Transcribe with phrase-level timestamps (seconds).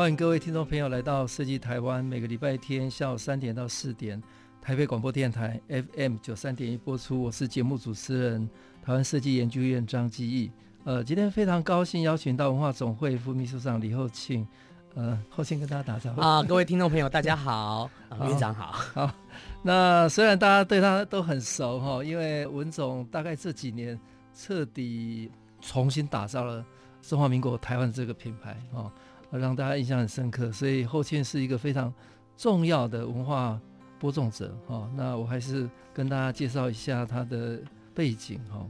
[0.00, 4.18] 欢迎各位听众朋友来到设计台湾，每个礼拜天下午三点到四点，
[4.58, 7.22] 台北广播电台 FM 九三点一播出。
[7.22, 8.48] 我是节目主持人
[8.82, 10.50] 台湾设计研究院张基义。
[10.84, 14.48] 呃，今天非常高兴邀请到文化总会副秘书长李厚庆。
[14.94, 17.90] 呃，厚庆跟大家打招呼啊，各位听众朋友大家好，
[18.22, 18.72] 院长好。
[18.94, 19.14] 好，
[19.60, 24.00] 那虽然大家对他都很熟哈，因为文总大概这几年
[24.34, 26.64] 彻底重新打造了
[27.02, 28.90] 中华民国台湾这个品牌哦。
[29.38, 31.92] 让大家印象很深刻，所以厚庆是一个非常
[32.36, 33.60] 重要的文化
[33.98, 34.90] 播种者哈。
[34.96, 37.60] 那我还是跟大家介绍一下他的
[37.94, 38.66] 背景哈。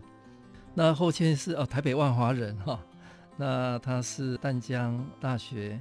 [0.74, 2.78] 那厚庆是哦台北万华人哈，
[3.36, 5.80] 那他是淡江大学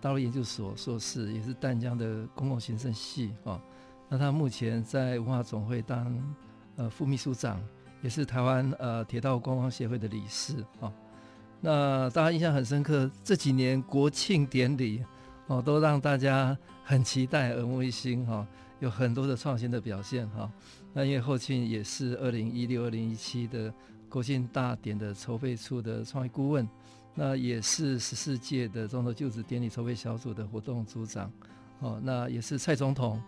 [0.00, 3.60] 大陆研究所硕士，也是淡江的公共行政系哈。
[4.08, 6.36] 那他目前在文化总会当
[6.76, 7.62] 呃副秘书长，
[8.02, 10.92] 也是台湾呃铁道观光协会的理事哈。
[11.66, 15.02] 那大家印象很深刻，这几年国庆典礼
[15.46, 18.46] 哦，都让大家很期待，耳目一新哈，
[18.80, 20.52] 有很多的创新的表现哈。
[20.92, 23.72] 那因为厚庆也是二零一六、二零一七的
[24.10, 26.68] 国庆大典的筹备处的创意顾问，
[27.14, 31.32] 那也是十四届的总统就职典礼筹备小组的活动组长
[31.80, 33.18] 哦，那也是蔡总统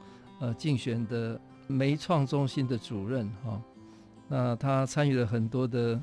[0.41, 3.63] 呃竞选的媒创中心的主任哈。
[4.29, 5.99] 那他参与了很多的。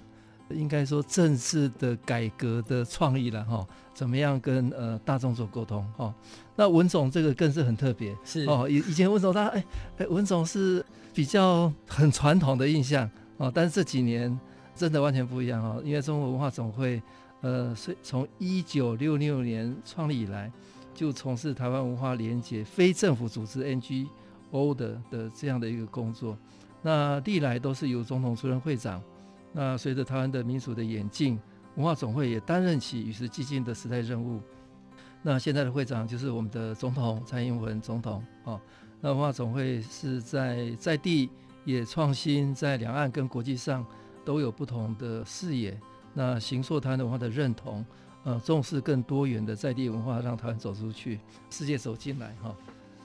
[0.53, 6.13] 应该说政治的改革的创意了哈，怎么样跟呃大众做沟通哈？
[6.55, 9.63] 那文总这个更是很特别，是哦，以以前文总他哎
[9.97, 14.39] 哎文总是比较很传统的印象哦，但是这几年
[14.75, 17.01] 真的完全不一样哦，因为中国文化总会
[17.41, 20.51] 呃是从一九六六年创立以来，
[20.93, 26.37] 就从事台湾文化连结非政府组织 NGO 的的这样的一个工作，
[26.81, 29.01] 那历来都是由总统出任会长。
[29.55, 31.39] 那随着台湾的民主的演进，
[31.75, 34.41] 文化总会也担任起与时俱进的时代任务。
[35.21, 38.59] 那现在的会长就是我们的总统蔡英文总统哦。
[38.99, 41.29] 那文化总会是在在地
[41.65, 43.85] 也创新，在两岸跟国际上
[44.25, 45.79] 都有不同的视野。
[46.13, 47.85] 那形塑台湾的文化的认同，
[48.23, 51.19] 呃，重视更多元的在地文化，让台湾走出去，
[51.49, 52.55] 世界走进来哈。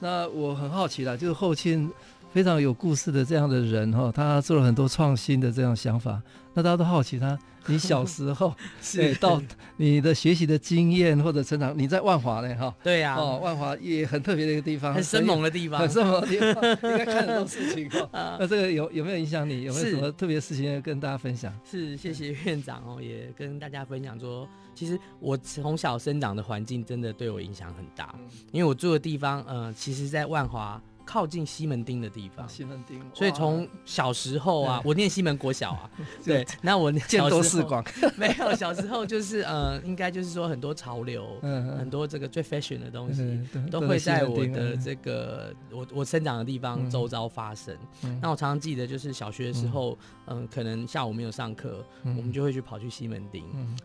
[0.00, 1.92] 那我很好奇啦，就是后庆。
[2.32, 6.22] 非常有故事的这样的人哈，他做了很多创新的这样想法。
[6.54, 8.52] 那大家都好奇他，你小时候
[8.82, 9.40] 是到
[9.76, 12.74] 你的学习的经验或者成长，你在万华呢哈？
[12.82, 18.08] 对呀，哦，万华也很特别的一个地方，很生猛的地方，很生猛的地方，应该看很多事情哈。
[18.40, 19.62] 那这个有有没有影响你？
[19.62, 21.52] 有没有什么特别事情要跟大家分享？
[21.64, 28.14] 是，谢谢院长哦，也跟大家分享说，其实我从小生长的环境真的对我影响很大，
[28.50, 30.80] 因为我住的地方，呃，其实在万华。
[31.08, 35.90] 靠近西门町的地方，西门町，所以从小时候啊，我念西门国小啊，
[36.22, 37.82] 对，那我见多识广，
[38.18, 47.74] 没有小时候就是呃，应该就是说很多潮流，很多这个最 fashion 的东西都会在我的这个我我生长的地方周遭发生。
[48.20, 49.96] 那我常常记得就是小学的时候，
[50.26, 53.44] 嗯，可能下午没有上课，我们就会去跑去西门町，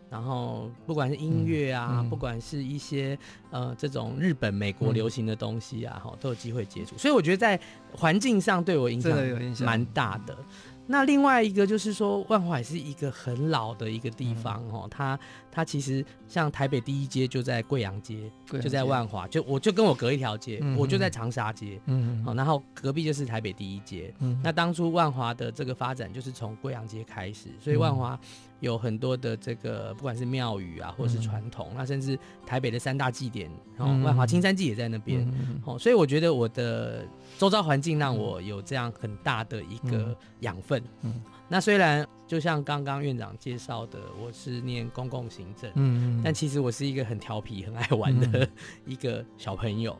[0.10, 3.18] 然后不管是音乐啊，不管是一些
[3.50, 7.13] 呃这种日本、美国流行的东西啊，哈，都有机会接触，所以。
[7.14, 7.60] 我觉得在
[7.92, 10.38] 环境上对我影响蛮大的。
[10.86, 14.86] 那另外一个就是说，万华也是一个很老的一个地方哦。
[14.92, 15.18] 它
[15.50, 18.30] 它其实像台北第一街就在贵阳街，
[18.62, 21.80] 就在万华，就我就跟我隔一条街，我就在长沙街。
[21.86, 24.14] 嗯，好，然后隔壁就是台北第一街。
[24.20, 28.20] 嗯，那当初万华的这个发展就是从贵阳街开始，所以万华
[28.64, 35.30] 有很多的这个不管是庙宇啊，或是传统，那甚至台北的三大祭典，然后万华青山祭也在那边。
[35.30, 37.06] 嗯哦，所以我觉得我的
[37.38, 40.82] 周遭环境让我有这样很大的一个养分。
[41.02, 48.48] 嗯，那虽然就像刚刚院长介绍的，我是念公共行政，嗯，但其实我是一个很调皮、很爱玩的
[48.88, 49.94] 一个小朋友。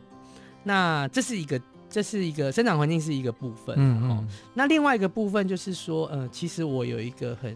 [0.62, 4.28] 那这是一个，这是一个生长环境是一个部分，嗯嗯。
[4.54, 7.54] 那另外一个部分就是说，呃，其实我有一个很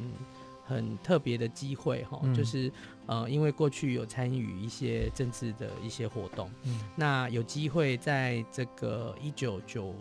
[0.69, 2.71] 很特别的机会，哈，就是
[3.07, 9.95] 呃，因为过去有参与一些政治的一些活动，嗯，那有机会在这个一九九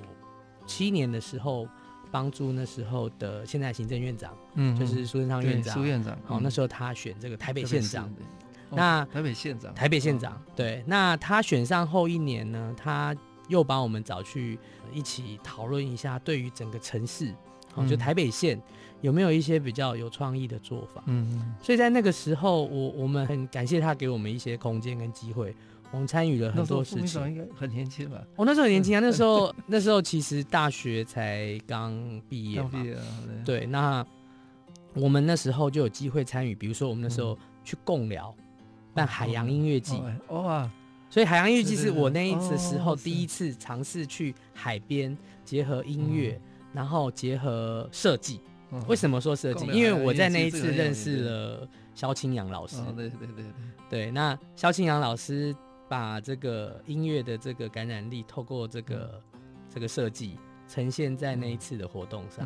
[0.66, 1.68] 七年的时候。
[2.10, 8.10] 帮助那时候的现在行政院长，嗯，就是苏贞昌院长，苏院长，好，那时候他选这个台北县长，
[8.72, 13.14] 那台北县长，台北县长，对，那他选上后一年呢，他
[13.50, 14.58] 又把我们找去
[14.94, 17.36] 一起讨论一下，对于整个城市，
[17.76, 18.58] 哦，就台北县
[19.02, 21.04] 有没有一些比较有创意的做法？
[21.08, 25.56] 嗯，所以在那个时候，我我们很感谢他给我们一些空间跟机会。
[25.90, 27.30] 我们参与了很多事情。
[27.30, 28.22] 应该很年轻吧？
[28.36, 31.94] 我、哦、那时候很年轻啊，那时候 那时候其实大学才刚
[32.28, 32.70] 毕业嘛。
[32.72, 32.98] 毕业
[33.46, 34.06] 对，对，那
[34.96, 38.36] 我们那时候就有机会参与，比如说我们那时候去共聊
[38.94, 40.02] 办海洋音乐季。
[40.28, 40.70] 哇！
[41.10, 46.38] 所以海洋音乐季是我那一次时候第一次尝试去海边结合音乐，
[46.74, 48.42] 然后结合设计。
[48.88, 49.66] 为什么说设计？
[49.68, 52.78] 因为我在那一次认识了萧清扬老师。
[52.96, 53.46] 对对对对。
[53.90, 55.56] 对，那萧清扬老师。
[55.90, 59.40] 把这个音乐的这个感染力，透过这个、嗯、
[59.74, 60.38] 这个设计
[60.68, 62.46] 呈现在那一次的活动上。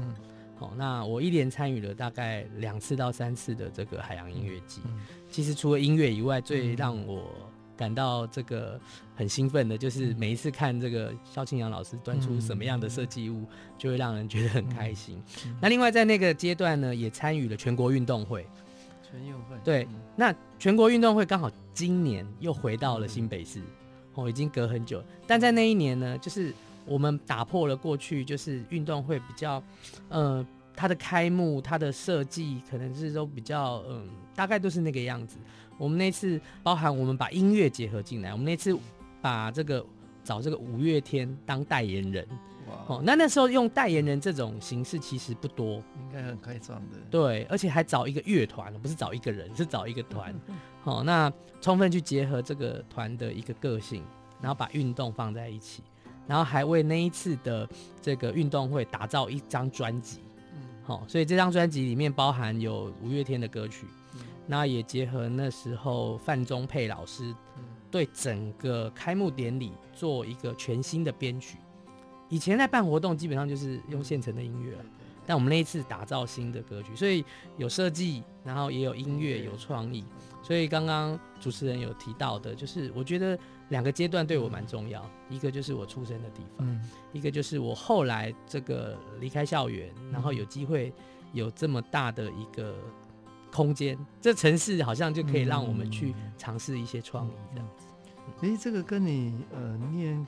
[0.60, 4.82] 好、嗯哦，那我一连参与了大概两次到三次的这个海洋音乐季。
[4.86, 5.00] 嗯、
[5.32, 7.34] 其实除了音乐以外，最让我
[7.82, 8.80] 感到这个
[9.16, 13.44] 很兴奋的，就是每一次看这个肖庆阳老师端出什么样的设计物，
[13.76, 15.20] 就会让人觉得很开心。
[15.60, 18.46] 那另外在那个阶段呢，也参与了全国运动会。
[19.02, 23.60] 全运会对，那全国运动会刚好今年又回到了新北市，
[24.14, 25.04] 哦，已经隔很久。
[25.26, 26.54] 但在那一年呢，就是
[26.86, 29.62] 我们打破了过去，就是运动会比较，
[30.10, 30.46] 呃，
[30.76, 34.04] 它的开幕、它的设计可能是都比较，嗯、呃，
[34.36, 35.38] 大概都是那个样子。
[35.82, 38.78] 我们那次包含我们把音乐结合进来，我们那次
[39.20, 39.84] 把这个
[40.24, 42.28] 找这个五月天当代言人。
[42.88, 46.98] 哦，那那时候用代言人这种形式其实不多，应该很开创的。
[47.10, 50.34] 对，而且还找一个乐团，不是找一个人，是找一个团。
[50.84, 54.04] 好、哦，那充分去结合这个团的一个个性，
[54.40, 55.82] 然后把运动放在一起，
[56.28, 57.68] 然后还为那一次的
[58.00, 60.20] 这个运动会打造一张专辑。
[60.54, 63.86] 嗯，好，所以这张专辑里面包含有五月天的歌曲，
[64.52, 67.34] 那、嗯、也结合那时候范中沛老师
[67.90, 71.58] 对整个开幕典礼做一个全新的编曲。
[72.28, 74.78] 以前在办活动，基本上就是用现成的音乐，
[75.26, 77.24] 但我们那一次打造新的歌曲，所以
[77.58, 80.04] 有设计，然后也有音乐，有创意。
[80.44, 83.38] 所以刚刚主持人有提到的，就是我觉得
[83.70, 86.82] 两个阶段对我蛮重要，一个就是我出生的地方，
[87.14, 90.92] 一个就是我后来这个离开校园，然后有机会
[91.34, 92.76] 有这么大的一个
[93.52, 97.86] 空间，这城市好像就可以让我们去尝试一些创意这样子。
[98.42, 100.26] 哎，这个跟你呃念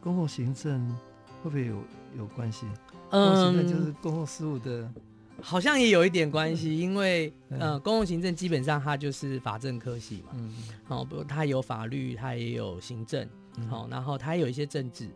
[0.00, 0.96] 公共行政。
[1.42, 1.82] 会不会有
[2.18, 2.66] 有关系？
[3.08, 4.92] 嗯，就是公共事务的，
[5.40, 13.26] 好像也有一点关系，因为呃，公共行政基本上它就是法政科系嘛，嗯，好，不，它有法律，它也有行政，
[13.70, 15.08] 好，然后它也有一些政治，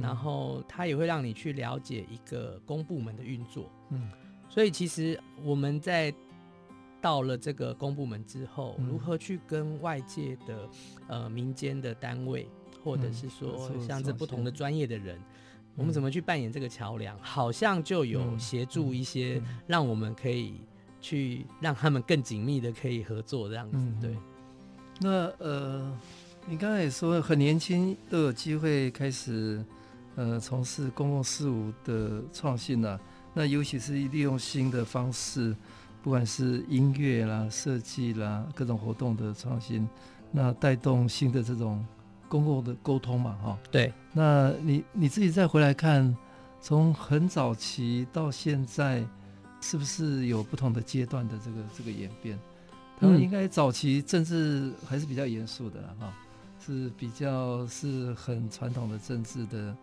[0.00, 4.08] 然后它也会让你去了解一个公部门的运作，嗯，
[4.48, 6.14] 所以其实我们在
[7.04, 10.66] 到了这个公部门之后，如何去跟外界的
[11.06, 12.48] 呃民间的单位，
[12.82, 15.20] 或者是说像这不同的专业的人。
[15.76, 17.18] 我们怎么去扮演这个桥梁？
[17.20, 20.54] 好像就有协助一些，让我们可以
[20.98, 23.76] 去让他们更紧密的可以合作这样子。
[24.00, 24.16] 对。
[25.00, 26.00] 那呃，
[26.46, 29.62] 你刚才也说很年轻都有机会开始
[30.14, 32.98] 呃从事公共事务的创新了。
[33.34, 35.54] 那尤其是利用新的方式，
[36.04, 39.88] 不管是音乐啦、设计啦、各种活动的创新，
[40.30, 41.84] 那带动新的这种。
[42.26, 43.92] 公共的沟通嘛，哈，对。
[44.12, 46.16] 那你你自己再回来看，
[46.60, 49.04] 从很早期到现在，
[49.60, 52.36] 是不是有不同的阶段的这个这个演变？
[52.98, 56.12] 他们应该早期政治还是比较严肃的哈，
[56.58, 59.76] 是比较是很传统的政治的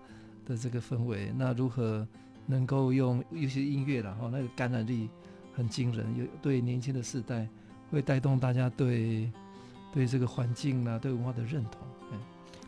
[0.45, 1.31] 的这个氛围。
[1.37, 2.05] 那如何
[2.45, 5.07] 能够用尤其音乐了哈，那个感染力
[5.53, 7.47] 很惊人，有对年轻的世代
[7.91, 9.29] 会带动大家对
[9.93, 11.81] 对这个环境啊，对文化的认同。
[12.11, 12.17] 嗯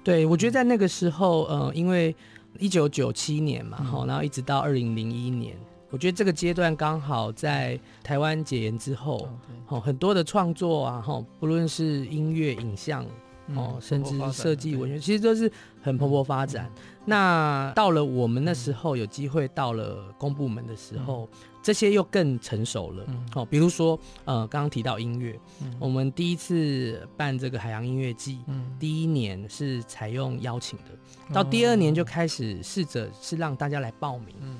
[0.03, 2.13] 对，我觉得在那个时候，呃，因为
[2.59, 5.55] 一九九七年嘛，哈、嗯，然后一直到二零零一年，
[5.89, 9.29] 我觉得这个阶段刚好在台湾解严之后，
[9.69, 13.05] 哦，很多的创作啊，哈，不论是音乐、影像，
[13.55, 16.69] 哦，甚至设计、文学，其实都是很蓬勃发展。
[16.75, 21.27] 嗯、那到了我们那时候有机会到了公部门的时候。
[21.31, 34.57] 嗯这些又更成熟了，哦，比如说，呃，刚刚提到音乐，嗯、我们第一次办这个海洋音乐季，嗯、第一年是采用邀请的，到第二年就开始试着是让大家来报名，嗯、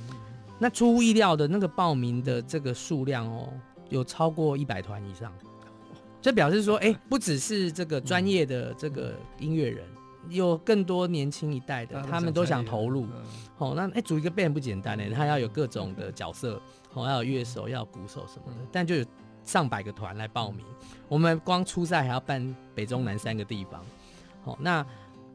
[0.57, 3.49] 那出乎意料的那个报名的这个数量哦，
[3.89, 5.29] 有超过一百团以上，
[6.23, 9.85] 这表示说，哎，不只是这个专业的这个音乐人。
[10.29, 13.05] 有更多年轻一代的，他们都想投入。
[13.57, 18.59] 好，那哎，组一个 band 不简单呢，他要有各种的角色，好，要有乐手，要有鼓手什么的。
[18.71, 19.05] 但就有
[19.43, 20.65] 上百个团来报名。
[21.09, 23.83] 我们光初赛还要办北中南三个地方。
[24.45, 24.85] 好，那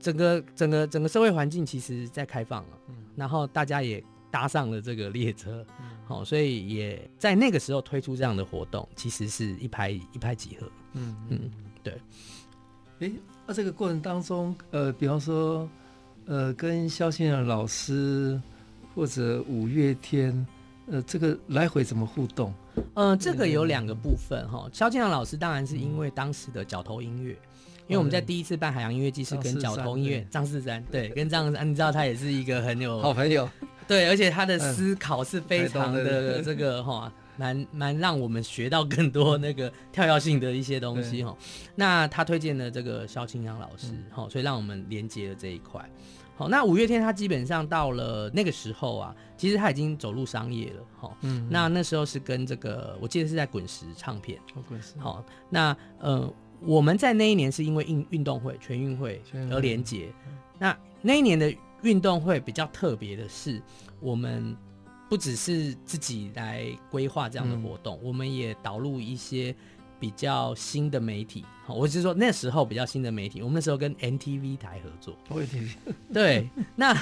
[0.01, 2.79] 整个整个整个社会环境其实在开放了，
[3.15, 5.63] 然后大家也搭上了这个列车。
[6.09, 10.67] 好，所以也在那个时候推出这样的活动，其实是一拍一拍即合。
[10.95, 11.51] 嗯嗯，
[11.83, 12.01] 对。
[13.01, 13.13] 哎，
[13.47, 15.69] 那这个过程当中，呃，比方说，
[16.25, 18.41] 呃，跟萧敬腾老师
[18.95, 20.47] 或者五月天，
[20.91, 22.55] 呃，这个来回怎么互动？
[22.95, 24.67] 嗯、呃，这个有两个部分哈。
[24.73, 27.33] 萧庆阳老师当然是因为当时的角头音乐，
[27.87, 33.47] 因为我们在第一次办海洋音乐季是跟角头音乐张世山，对，跟张你知道他也是一个很有好朋友。
[33.89, 41.35] 对，而且他的思考是非常的 这个哈，蛮蛮让我们学到更多那个跳跃性的一些东西哈。
[41.75, 45.83] 那他推荐的这个萧清阳老师哈，所以让我们连接了这一块。
[46.37, 51.17] 好，那五月天他基本上到了那个时候啊，其实他已经走入商业了哈。
[51.23, 51.49] 嗯。
[51.51, 54.39] 那那时候是跟这个，我记得是在滚石唱片。
[54.69, 54.93] 滚石。
[54.99, 56.31] 好，那呃，
[56.61, 60.13] 我们在那一年是因为运运动会全运会而连接。
[60.59, 61.53] 那那一年的。
[61.83, 63.63] 运动会比较特别的是，
[64.01, 64.57] 我们
[65.09, 69.55] 不只是自己来规划这样的活动，嗯、我们也导入一些
[70.01, 71.45] 比较新的媒体。
[71.67, 75.17] 我是说那时候比较新的媒体，我们那时候跟 NTV 台合作。
[76.13, 76.97] 对，那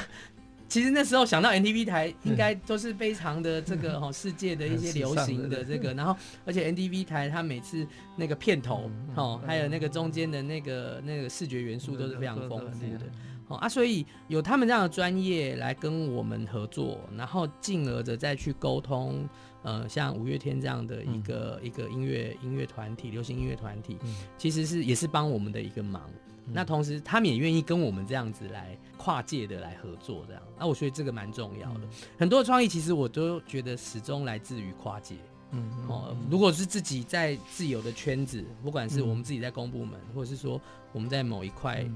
[0.69, 13.07] 其实那时候想到 NTV 台，应该都是非常的这个哈世界的一些流行的这个，然后而且 NTV 台它每次那个片头哦，还有那个中间的那个那个视觉元素都是非常丰富的。
[13.49, 19.29] 哦啊，所以有他们这样的专业来跟我们合作，然后进而的再去沟通，
[19.63, 26.03] 呃，像五月天这样的一个、嗯、一个音乐音乐团体、流行音乐团体，嗯、其实是也是帮我们的一个忙。
[26.47, 30.43] 嗯、那同时，他们也愿意跟我们这样子来跨界的来合作，这样。
[30.59, 31.81] 那我觉得这个蛮重要的。
[31.83, 31.89] 嗯、
[32.19, 35.15] 很多创意其实我都觉得始终来自于跨界。
[35.53, 40.61] 嗯，哦，如果是自己在自由的圈子，不管是我们自己在公部门，嗯、或者是说
[40.93, 41.89] 我们在某一块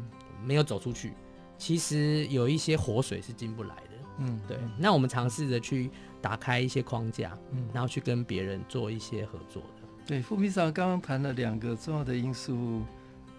[0.45, 1.13] 没有走出去。
[1.61, 3.91] 其实有一些活水是进不来的，
[4.21, 4.57] 嗯，对。
[4.79, 5.91] 那我们尝试着去
[6.23, 9.87] 打开一些框架，嗯，然后去跟别人做一些合作的。
[10.07, 12.83] 对，副秘书长刚刚谈了两个重要的因素，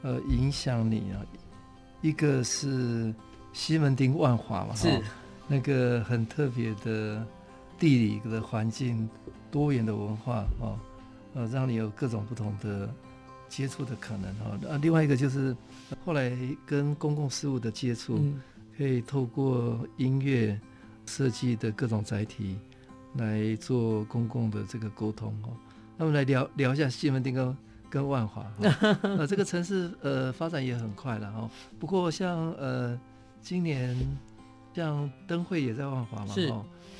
[0.04, 1.26] 呃，影响你啊，
[2.02, 3.12] 一个是
[3.54, 5.02] 西门町万华嘛，是
[5.48, 7.26] 那个很特别的
[7.80, 9.10] 地理的环境，
[9.50, 10.80] 多元的文化哦，
[11.34, 12.88] 呃，让你有各种不同的。
[13.52, 15.54] 接触的可能哈，啊，另外一个就是
[16.06, 16.32] 后来
[16.66, 18.18] 跟公共事务的接触，
[18.78, 20.58] 可以透过音乐
[21.06, 22.58] 设计的各种载体
[23.16, 25.50] 来做公共的这个沟通哈。
[25.98, 27.58] 那么来聊聊一下西门町跟
[27.90, 28.50] 跟万华，
[29.04, 31.50] 呃，这个城市呃发展也很快了哈。
[31.78, 32.98] 不过像呃
[33.42, 33.98] 今年
[34.74, 36.54] 像灯会也在万华嘛，是。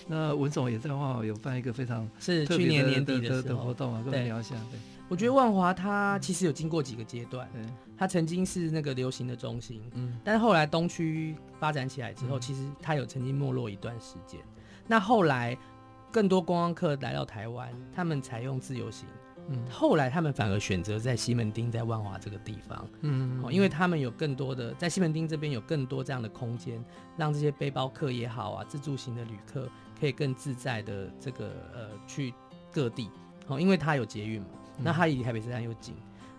[0.08, 4.56] 那文总也在万华有办一个非常是去年年底的的活动啊，跟我们聊一下。
[4.70, 4.78] 对。
[5.12, 14.40] 我觉得万华它其实有经过几个阶段，嗯它曾经是那个流行的中心，嗯，但是后来东区发展起来之后，其实它有曾经没落一段时间。
[14.88, 15.58] 那后来
[16.14, 19.06] 更多观光客来到台湾，他们采用自由行，
[19.50, 26.82] 嗯，后来他们反而选择在西门町，在万华这个地方，嗯，因为他们有更多的在西门町这边有更多这样的空间，
[27.18, 29.68] 让这些背包客也好啊，自助型的旅客
[30.00, 32.34] 可以更自在的这个呃去
[32.72, 33.10] 各地，
[33.48, 34.48] 哦，因为它有捷运嘛。
[34.84, 35.94] 那它离台北车站又近，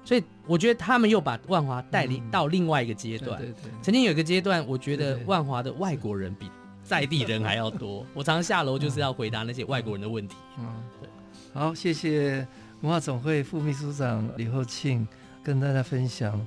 [0.05, 3.41] 所以我觉得他们又把万华带领到另外一个阶段。
[3.81, 6.51] 曾经有一个阶段，我觉得万华的外国人比
[6.83, 8.05] 在地人还要多。
[8.15, 10.37] 我常常下楼就是要回答那些外国人的问题。
[10.59, 10.67] 嗯，
[11.01, 11.09] 对。
[11.55, 12.47] 好，谢谢
[12.81, 15.07] 文化总会副秘书长李厚庆
[15.43, 16.45] 跟大家分享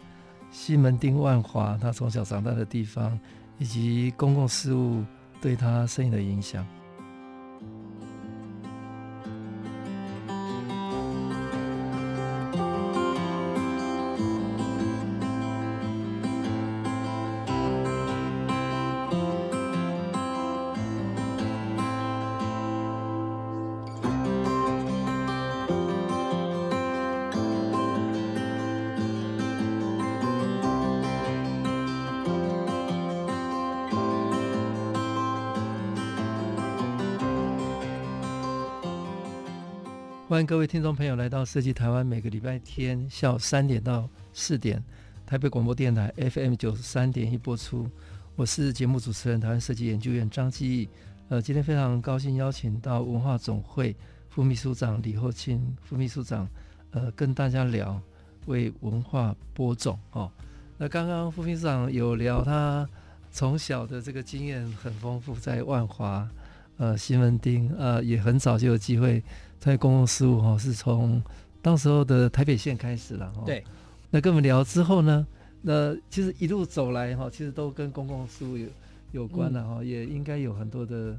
[0.52, 3.18] 西门町万华他从小长大的地方，
[3.58, 5.04] 以及公共事务
[5.42, 6.66] 对他生意的影响。
[40.36, 44.84] 欢迎各位听众朋友来到设计台湾，每个礼拜天下午三点到四点，
[45.26, 47.90] 台北广播电台 FM 九十三点一播出。
[48.36, 50.90] 我是节目主持人，台湾设计研究院张基义。
[51.30, 53.96] 呃，今天非常高兴邀请到文化总会
[54.28, 56.46] 副秘书长李厚庆副秘书长，
[56.92, 57.98] 呃，跟大家聊
[58.48, 60.30] 为文化播种哦。
[60.78, 62.86] 那刚刚副秘书长有聊他
[63.32, 66.30] 从小的这个经验很丰富，在万华、
[66.76, 69.24] 呃西门町，呃也很早就有机会。
[69.60, 71.22] 在公共事务哈，是从
[71.62, 73.44] 当时候的台北县开始了哈。
[73.46, 73.64] 对。
[74.12, 75.26] 那跟我们聊之后呢，
[75.62, 78.68] 那其实一路走来哈，其实都跟公共事务有
[79.12, 81.18] 有关了哈，嗯、也应该有很多的。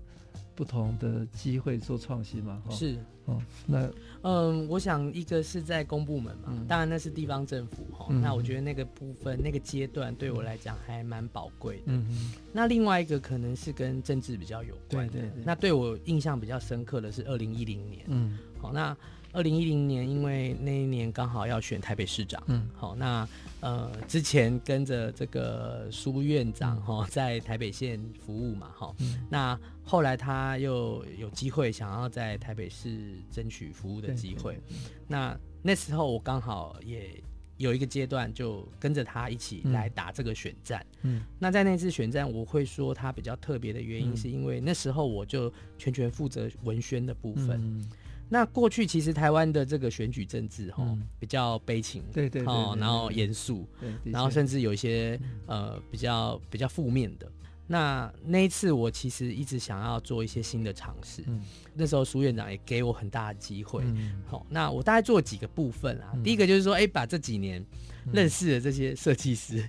[0.57, 2.61] 不同的机会做创新嘛？
[2.71, 3.91] 是哦，那
[4.23, 8.07] 嗯，我想一个是在公部门嘛，嗯、当然那是地方政府哈。
[8.09, 11.83] 嗯、那我觉得那个部分那个阶段对我来讲还蛮宝贵的。
[11.87, 12.33] 嗯嗯。
[12.53, 15.13] 那另外一个可能是跟政治比较有关的。
[15.13, 15.43] 对对对。
[15.45, 18.05] 那对我印象比较深刻的是二零一零年。
[18.09, 18.39] 嗯。
[18.59, 18.97] 好，那。
[19.37, 23.29] 二零一零年，因为那一年刚好要选台北市长，嗯，好，那
[23.61, 34.59] 呃之前跟着这个苏院长哈、嗯、在台北县服务嘛，哈，嗯、那后来他又有机会想要在台北市争取服务的机会，
[35.07, 37.23] 那那时候我刚好也
[37.59, 47.61] 有一个阶段就跟着他一起来打这个选战，嗯，那在那次选战，我会说他比较特别的原因，是因为那时候我就全权负责文宣的部分。
[47.63, 47.87] 嗯
[48.29, 53.67] 那过去其实台湾的这个选举政治哈、嗯、比较悲情，对对，对，哦，然后严肃，
[54.05, 57.31] 然后甚至有一些呃比较比较负面的。
[57.69, 61.41] 那那一次我其实一直想要做一些新的尝试，嗯、
[61.75, 63.83] 那时候苏院长也给我很大的机会。
[64.27, 67.65] 好、嗯，那我大概做几个部分啊，嗯、第一个就是说，哎、欸，把这几年
[68.13, 69.67] 认识的这些设计师，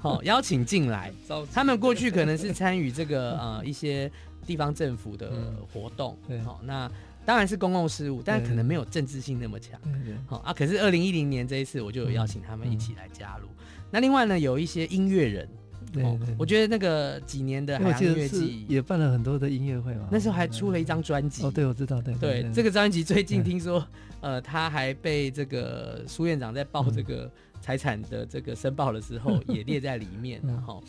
[0.00, 1.12] 好、嗯、邀请进来，
[1.52, 4.10] 他们过去 可能是参与这个呃一些
[4.46, 6.90] 地方政府的活动，对，好那。
[7.28, 9.78] 当然是公共事务，但可能没有政治性那么强。
[10.26, 13.46] 好啊，可是二零一零年这一次，我就有邀请他们一起来加入。
[13.90, 15.46] 那另外呢，有一些音乐人，
[15.92, 20.08] 对，我觉得那个几年的海洋音乐季也办了很多的音乐会嘛。
[20.10, 21.44] 那时候还出了一张专辑。
[21.44, 23.86] 哦，对，我知道，对对，这个专辑最近听说，
[24.22, 27.30] 呃，他还被这个苏院长在报这个
[27.60, 30.82] 财产的这个申报的时候 也列在里面，然后。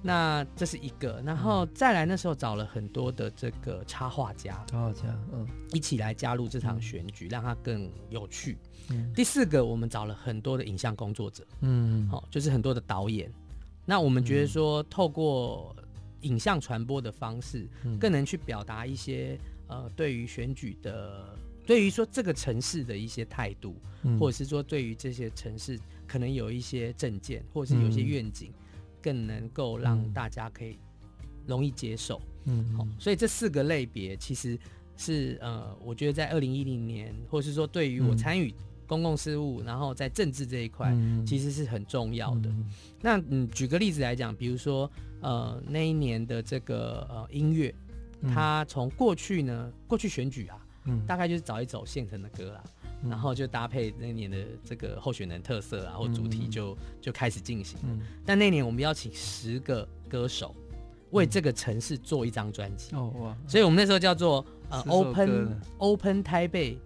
[0.00, 5.02] 那这是一个，然后再来那时候找了很多的这个插画家，插画家，
[5.32, 8.56] 嗯，一起来加入这场选举，嗯、让它更有趣。
[8.90, 13.30] 嗯、第四个，我们找了很多的影像工作者，嗯，好、哦，就是很多的导演。
[13.84, 15.74] 那我们觉得说，透过
[16.20, 28.52] 影像传播的方式，嗯、更能去表达一些呃，对于选举的，对于说这个城市的一些态度，嗯、或者是说对于这些城市可能有一些政见，或者是有一些愿景。
[29.08, 30.78] 嗯更能够让大家可以
[31.46, 34.58] 容易接受，嗯，好，所以这四个类别其实
[34.98, 38.52] 是呃，我觉得在二零一零年，或是说对于我参与
[38.86, 42.50] 公共事务，嗯、然后在政治这一块，嗯、其实是很重要的。
[42.50, 42.66] 嗯、
[43.00, 44.90] 那嗯，举个例子来讲，比如说
[45.22, 47.74] 呃，那一年的这个呃音乐，
[48.34, 52.62] 它从过去呢，过去选举啊，嗯、大概就是找一首现成的歌啦。
[53.06, 57.98] 然后就搭配那年的这个候选人特色啊，或主题就就开始进行了。
[58.24, 60.54] 但那年我们邀请十个歌手
[61.10, 62.94] 为这个城市做一张专辑。
[62.96, 63.36] 哦哇！
[63.46, 66.78] 所以我们那时候叫做呃 Open Open 台北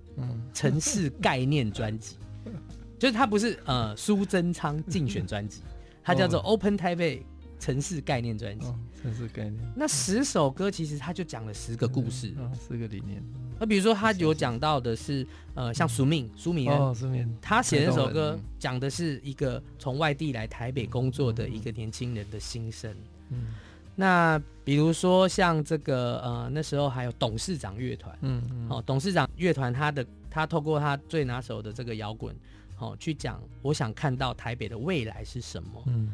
[0.53, 2.16] 城市概念专辑，
[2.98, 5.62] 就是它不是呃苏贞昌竞选专辑，
[6.05, 7.25] 它叫做 Open 台北
[7.59, 8.66] 城市概念专辑。
[9.02, 9.56] 城市概念。
[9.74, 12.32] 那十首歌其实他就讲了十个故事，
[12.68, 13.22] 十个理念。
[13.58, 22.92] 那比如说，他有讲到的是，呃，像苏命苏米恩，他写那首歌讲的是一个从外地来台北工作的一个年轻人的心声。
[23.30, 23.54] 嗯，
[23.94, 32.34] 那比如说像这个，呃，那时候还有董事长乐团，嗯嗯，哦，董事长乐团他的他透过他最拿手的这个摇滚，
[32.78, 35.82] 哦去讲，我想看到台北的未来是什么。
[35.86, 36.12] 嗯。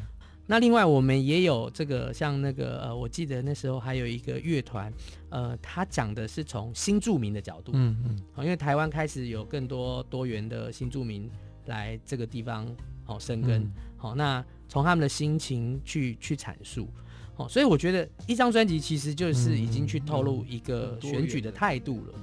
[0.50, 4.90] 那另外我们也有这个像那个呃，我记得那时候还有一个乐团，
[5.28, 11.30] 呃，他讲的是从新住民的角度，嗯嗯，好，因为台湾开始有更多多元的新住民
[11.66, 12.66] 来这个地方
[13.04, 16.88] 好生根，好，那从他们的心情去去阐述，
[17.34, 22.14] 好，所以我觉得一张专辑其实就是已经去透露一个选举的态度了，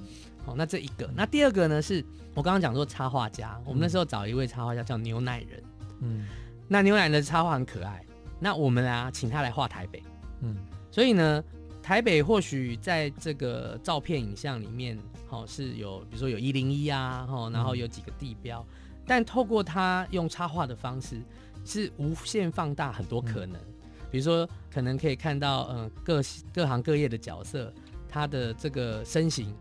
[0.44, 5.64] 好，那这一个，那第二个呢是我刚刚讲说插画家，我们那时候找一位插画家叫牛奶人，
[6.02, 6.26] 嗯，
[6.68, 8.04] 那牛奶人的插画很可爱。
[8.40, 10.04] 那我们啊，请他来画台北，
[10.42, 10.56] 嗯，
[10.92, 11.44] 所以呢，
[11.82, 21.22] 台北或许在这个照片影像里面，好是有，比如说有一零一啊，哈，然后有几个地标，嗯、但透过他用插画的方式，
[21.64, 23.74] 是无限放大很多可能，嗯、
[24.12, 26.22] 比如说可能可以看到，嗯、呃，各
[26.54, 27.74] 各行各业的角色，
[28.10, 29.56] 他的这个身形，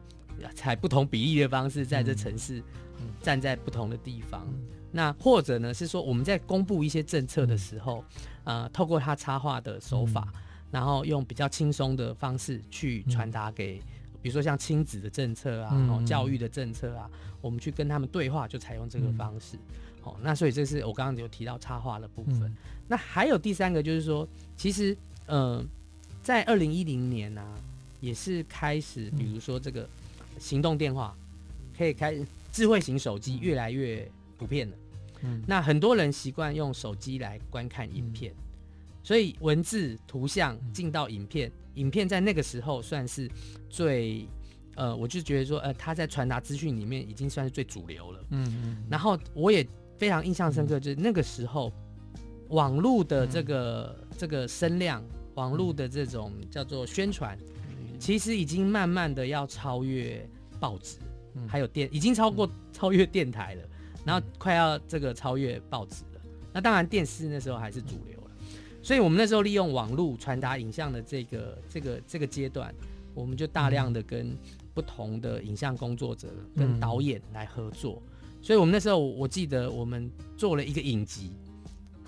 [0.55, 2.59] 采不同比例的方式，在这城市、
[3.01, 4.47] 嗯、站在不同的地方。
[4.95, 8.05] 嗯那或者呢，是说我们在公布一些政策的时候，
[8.45, 13.83] 嗯、呃，透过他插画的手法，嗯、然后用比较轻松的方式去传达给，嗯、
[14.23, 19.59] 比如说像亲子的政策啊，教育的政策啊，我们去跟他们对话，就采用这个方式。
[20.05, 22.43] 哦，那所以这是我刚刚有提到插画的部分。
[22.43, 25.65] 嗯、那还有第三个就是说，其实，嗯、呃，
[26.23, 27.59] 在二零一零年呢、啊，
[28.01, 29.89] 也是开始，比如说这个
[30.39, 31.17] 行动电话
[31.77, 32.17] 可以开。
[32.53, 34.77] 智慧型手机越来越普遍了。
[35.25, 38.45] 嗯，那很多人习惯用手机来观看影片，嗯、
[39.03, 43.29] 所以文字、图像进到影片，影片在那个时候算是
[43.69, 44.29] 最。
[44.77, 48.25] 呃，我就觉得说，呃，他在传达资讯里面已经算是最主流了。
[48.31, 48.77] 嗯嗯。
[48.91, 49.65] 然后我也
[49.97, 51.73] 非常印象深刻，就是那个时候，
[52.49, 55.01] 网络的这个这个声量，
[55.37, 57.39] 网络的这种叫做宣传，
[58.01, 60.99] 其实已经慢慢的要超越报纸，
[61.47, 63.63] 还有电，已经超过超越电台了，
[64.05, 66.21] 然后快要这个超越报纸了。
[66.53, 68.31] 那当然电视那时候还是主流了，
[68.83, 72.75] 所以我们那时候利用网络传达影像的这个这个这个阶段，
[73.15, 74.37] 我们就大量的跟
[74.73, 81.33] 不同的影像工作者跟导演来合作，嗯、所以我们那时候我记得我们做了一个影集，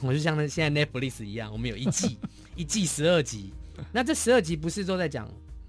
[0.02, 2.18] 我就像那现在 Netflix 一样，我们有一季
[2.54, 3.52] 一季十二集，
[3.92, 5.28] 那这十二集不是都在讲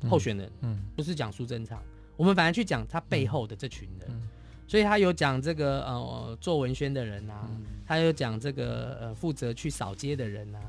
[0.10, 1.82] 候选人，嗯，不是讲苏贞昌，
[2.16, 4.27] 我们反而去讲他背后的这群人，嗯、
[4.68, 10.60] 所以他有讲这个呃做文宣的人啊，嗯、他有讲这个呃负责去扫街的人啊。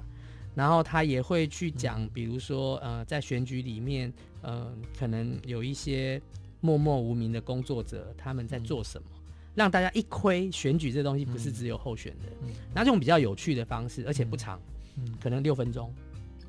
[0.55, 6.21] 然后他也会去讲，比如说，呃，在选举里面，呃，可能有一些
[6.61, 9.07] 默默无名的工作者，他们在做什么，
[9.55, 14.61] 让大家一窥选举这东西不是只有候选人，那这种比较有趣的方式，而且不长，
[15.21, 15.95] 可能六分钟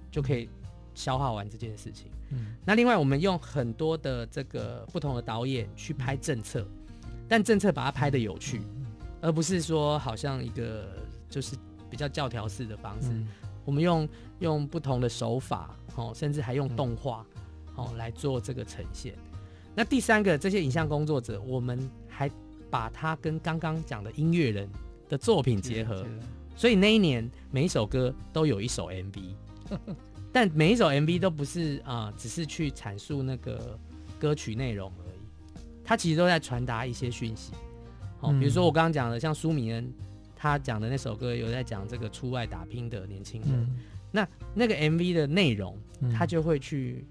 [0.10, 0.50] 就可以
[0.96, 2.08] 消化完这件事情。
[2.66, 6.68] 那另外我们用很多的这个不同的导演去拍政策，
[7.30, 8.62] 但政策把它拍的有趣，
[9.22, 10.90] 而不是说好像一个
[11.30, 11.56] 就是
[11.90, 13.10] 比较教条式的方式。
[13.64, 17.24] 我们用用不同的手法，哦，甚至还用动画，
[17.76, 19.14] 哦，来做这个呈现。
[19.76, 22.30] 那第三个，这些影像工作者，我们还
[22.72, 24.68] 把它跟刚刚讲的音乐人
[25.08, 26.04] 的作品结合，
[26.56, 29.36] 所以那一年每一首歌都有一首 MV，
[30.34, 33.78] 但每一首 MV 都不是啊、呃，只是去阐述那个
[34.20, 34.92] 歌曲内容
[35.90, 37.52] 它其实都在传达一些讯息。
[38.20, 39.92] 哦，比如说我刚刚讲的，像苏明恩。
[40.42, 43.76] 他讲的那首歌有在讲这个出外打拼的年轻人，嗯、
[44.10, 47.04] 那那个 MV 的内容，嗯、他就会去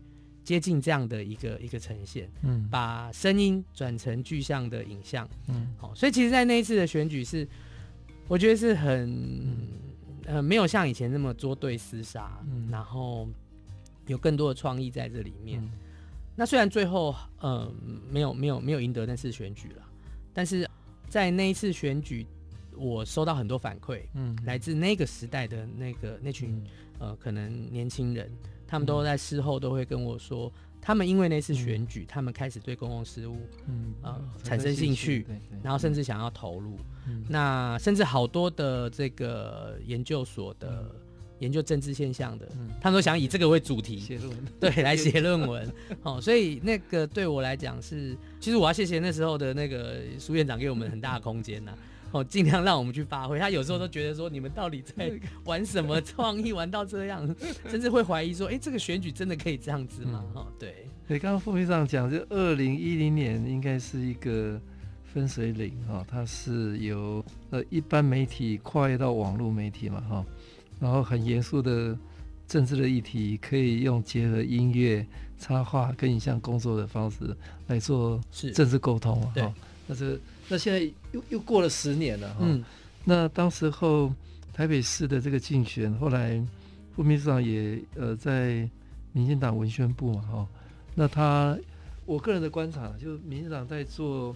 [0.43, 7.47] 接近这样的一个一个呈现，嗯，把声音转成具象的影像，嗯，好，所以其实，在那一次的选举是，
[8.29, 9.69] 我觉得是很，嗯、
[10.25, 13.29] 呃，没有像以前那么捉对厮杀，嗯，然后
[14.07, 15.61] 有更多的创意在这里面。
[15.61, 15.71] 嗯、
[16.39, 17.71] 那虽然最后，呃，
[18.09, 19.83] 没有没有没有赢得那次选举了，
[20.33, 20.71] 但是
[21.09, 22.25] 在那一次选举。
[22.81, 26.63] 我收到很多反馈，嗯，来自那个时代的那个那群
[27.01, 28.31] 呃，可能年轻人，
[28.69, 35.27] 他们都在事后都会跟我说，他们因为那次选举，他们开始对公共事务，嗯呃产生兴趣，
[35.61, 36.79] 然后甚至想要投入，
[37.29, 40.89] 那甚至好多的这个研究所的
[41.41, 45.73] 研究政治现象的，嗯他们都想以这个为主题写论文，对，来写论文，
[46.03, 51.73] 哦，所以那个对我来讲是，其实我要谢谢那时候的那个苏院长给我们很大的空间呐。
[52.11, 53.39] 哦，尽量让我们去发挥。
[53.39, 55.13] 他有时候都觉得说，你们到底在
[55.45, 57.37] 玩什么创意，玩到这样，
[57.69, 60.25] 甚至会怀疑说，哎、欸，这个选举真的可以这样子吗？
[60.59, 60.87] 对。
[61.07, 64.59] 对，刚刚副秘书长讲，就二零一零年应该是一个
[65.05, 70.25] 分水岭哈，它是由呃一般媒体跨越到网络媒体嘛哈，
[70.81, 71.97] 然后很严肃的
[72.47, 75.07] 政治的议题，可以用结合音乐、
[75.39, 77.37] 插画跟影像工作的方式
[77.67, 79.33] 来做政治沟通啊。
[79.35, 79.53] 对，
[79.87, 80.21] 那是。
[80.51, 80.81] 那现在
[81.13, 82.65] 又又过了十年了哈，嗯、
[83.05, 84.11] 那当时候
[84.51, 86.43] 台北市的这个竞选，后来
[86.97, 88.67] 副秘书长也呃在
[89.13, 90.49] 民进党文宣部嘛哈，
[90.95, 91.55] 那他
[92.07, 94.35] 我个人的观察，就民进党在做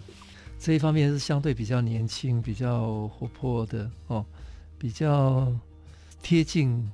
[0.59, 4.23] 这一方面是相对比较年轻、比较活泼的哦，
[4.77, 5.51] 比较
[6.23, 6.89] 贴近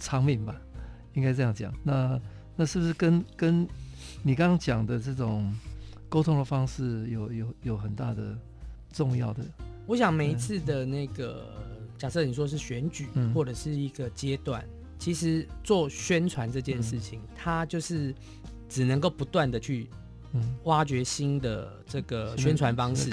[0.00, 0.60] 长民吧，
[1.12, 1.72] 应该这样讲。
[1.84, 2.20] 那
[2.56, 3.68] 那是不是跟跟
[4.24, 5.54] 你刚刚讲的这种？
[6.06, 8.38] 沟通的方式有有有很大的
[8.92, 9.42] 重要的，
[9.84, 18.14] 我想每一次的那个，嗯、假设你说是选举或者是一个阶段，嗯、其实做宣传这件事情，嗯、它就是
[18.68, 19.88] 只能够不断的去
[20.62, 23.10] 挖掘新的这个宣传方式，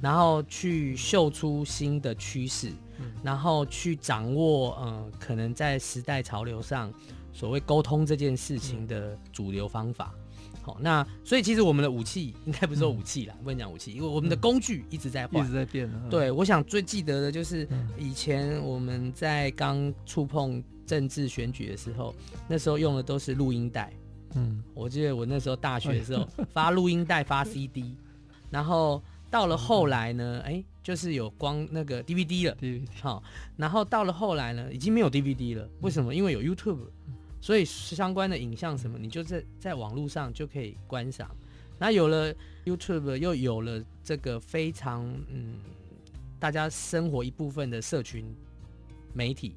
[0.00, 6.92] 然后去秀出新的趋势，嗯、然后去掌握呃可能在时代潮流上
[7.32, 10.14] 所谓沟通这件事情的主流方法。
[10.62, 15.90] 好，那所以其实我们的武器应该不是说武器啦，嗯、不能讲武器，因为我们的工具一直在换，一直在变。
[16.10, 22.14] 对，我想最记得的就是以前我们在刚触碰政治选举的时候，
[22.46, 23.90] 那时候用的都是录音带。
[24.34, 27.96] 嗯，我记得我那时候大学的时候发录音带发 CD，
[28.50, 32.56] 然后到了后来呢，哎、欸，就是有光那个 DVD 了。
[32.56, 32.86] DVD。
[33.00, 33.22] 好，
[33.56, 35.68] 然后到了后来呢，已经没有 DVD 了。
[35.80, 36.14] 为什么？
[36.14, 36.88] 因为有 YouTube。
[37.42, 41.34] 所以相关的影像什么，你就在在网络上就可以观赏。
[41.78, 42.34] 那有了
[42.66, 45.54] YouTube，又有了这个非常嗯，
[46.38, 48.26] 大家生活一部分的社群
[49.14, 49.54] 媒体，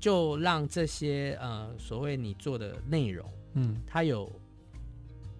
[0.00, 4.32] 就让这些呃所谓你做的内容，嗯，它有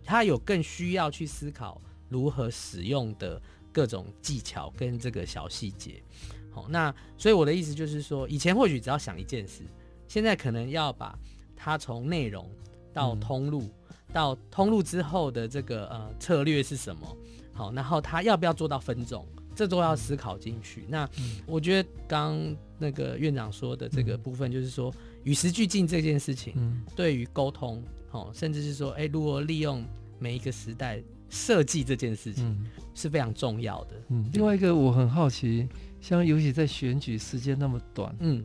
[0.05, 3.42] 它有更需要去思考如何使用的
[3.74, 6.02] 各种技巧跟这个小细节。
[6.50, 9.64] 好，那所以我的意思就是说，以前或许只要想一件事，
[10.08, 11.18] 现在可能要把
[11.54, 12.48] 它从内容
[12.92, 13.62] 到通路。
[13.64, 13.70] 嗯
[14.12, 17.16] 到通路之后的这个呃策略是什么？
[17.52, 20.84] 好，然后他要不要做到分众，这都要思考进去。
[20.88, 21.08] 那
[21.46, 22.38] 我觉得刚
[22.78, 26.54] 那个院长说的这个部分，就是说与时俱进这件事情，
[26.94, 29.84] 对于沟通，好，甚至是说，哎，如何利用
[30.20, 31.02] 每一个时代
[31.35, 33.97] 设计这件事情是非常重要的。
[34.09, 35.68] 嗯，另外一个我很好奇，
[36.01, 38.44] 像尤其在选举时间那么短，嗯，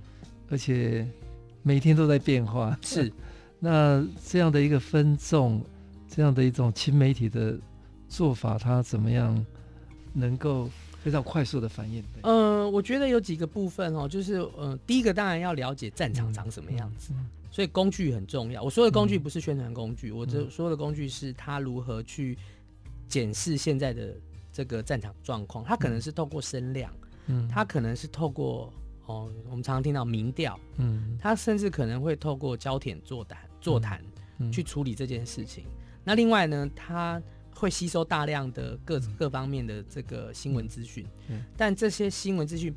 [0.50, 1.08] 而且
[1.62, 3.12] 每天都在变化，是。
[3.62, 5.62] 那这样的一个分众，
[6.08, 7.60] 这样的一种新媒体的
[8.08, 9.46] 做法，它怎么样
[10.14, 10.70] 能够
[11.04, 12.02] 非常快速的反应？
[12.24, 18.64] 呃，我觉得有几个部分哦，就是呃，第一个当然要了解战场长什么样子，嗯嗯、所以工具很重要。
[18.64, 22.38] 我说的工具不是宣传工具，嗯、我这说的工具是他如何去
[23.10, 24.16] 检视现在的
[24.54, 25.66] 这个战场状况。
[25.66, 26.94] 他可能是透过声量，
[27.28, 28.72] 嗯，他可能是透过
[29.08, 33.38] 哦，我们常常听到民调，嗯，他甚至可能会透过焦点座谈。
[33.62, 34.02] 座谈
[34.54, 35.66] 去处理这件事情。
[36.06, 37.22] 那另外呢，他
[37.54, 41.06] 会吸收大量的各各方面的这个新闻资讯。
[41.28, 42.74] 嗯、但这些新闻资讯，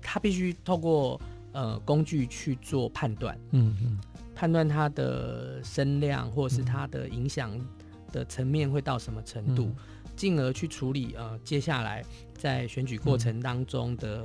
[0.00, 3.36] 他必须透过呃工具去做判断。
[3.50, 3.98] 嗯嗯，
[4.36, 7.50] 判断它的声量或是它的影响
[8.10, 9.70] 的层面会到什么程度，
[10.16, 14.24] 进、嗯、而去处理呃接下来在选举过程当中的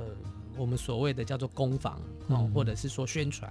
[0.56, 1.94] 我们所谓的叫做攻防
[2.28, 3.50] 哦，嗯、或者是说宣传。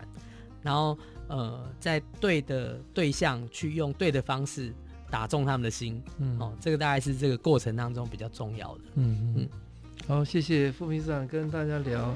[0.62, 4.74] 然后，呃，在对的对象去用对的方式
[5.12, 8.82] 打中他们的心，嗯，哦，这个大概是这个过程当中比较重要的。
[8.96, 9.50] 嗯嗯，嗯。
[10.08, 12.16] 好，谢谢副秘书长跟大家聊，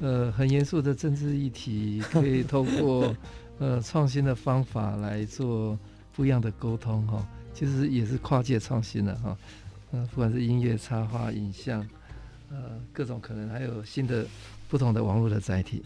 [0.00, 3.12] 呃，很严肃的政治议题，可以透过
[3.58, 5.76] 呃创新的方法来做
[6.12, 7.26] 不一样的沟通，哈、哦，
[7.58, 9.36] 其实也是跨界创新的哈，
[9.90, 11.80] 呃，不管是音乐、插画、影像，
[12.50, 12.56] 呃，
[12.92, 14.24] 各种可能还有新的
[14.68, 15.82] 不同的网络的载体。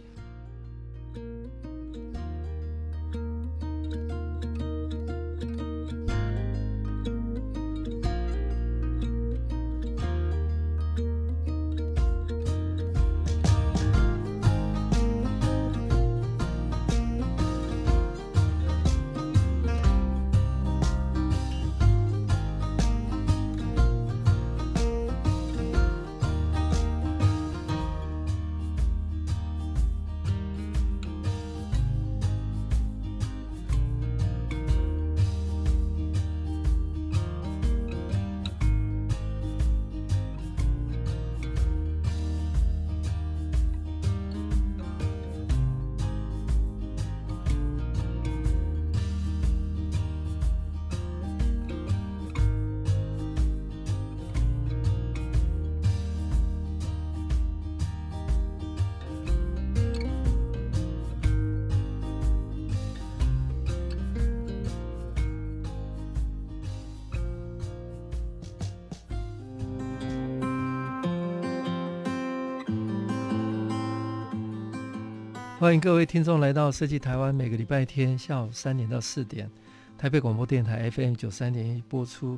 [75.62, 79.48] 欢迎各位听众来到设计台湾，每个礼拜天下午三点到四点，
[79.96, 82.37] 台北广播电台 FM 九三点一播出。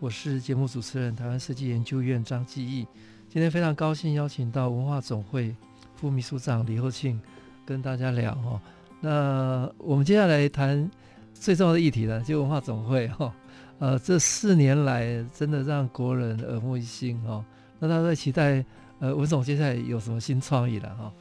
[0.00, 2.84] 我是节目主持人台湾设计研究院张继义。
[3.28, 5.54] 今天非常高兴邀请到文化总会
[5.94, 7.20] 副秘书长李厚庆
[7.64, 8.60] 跟大家聊哦。
[9.00, 10.90] 那我们接下来谈
[11.32, 13.32] 最重要的议题呢，就文化总会哈。
[13.78, 17.44] 呃，这四年来真的让国人耳目一新哦。
[17.78, 18.64] 那他在期待
[18.98, 21.12] 呃文总接下来有什么新创意了哈？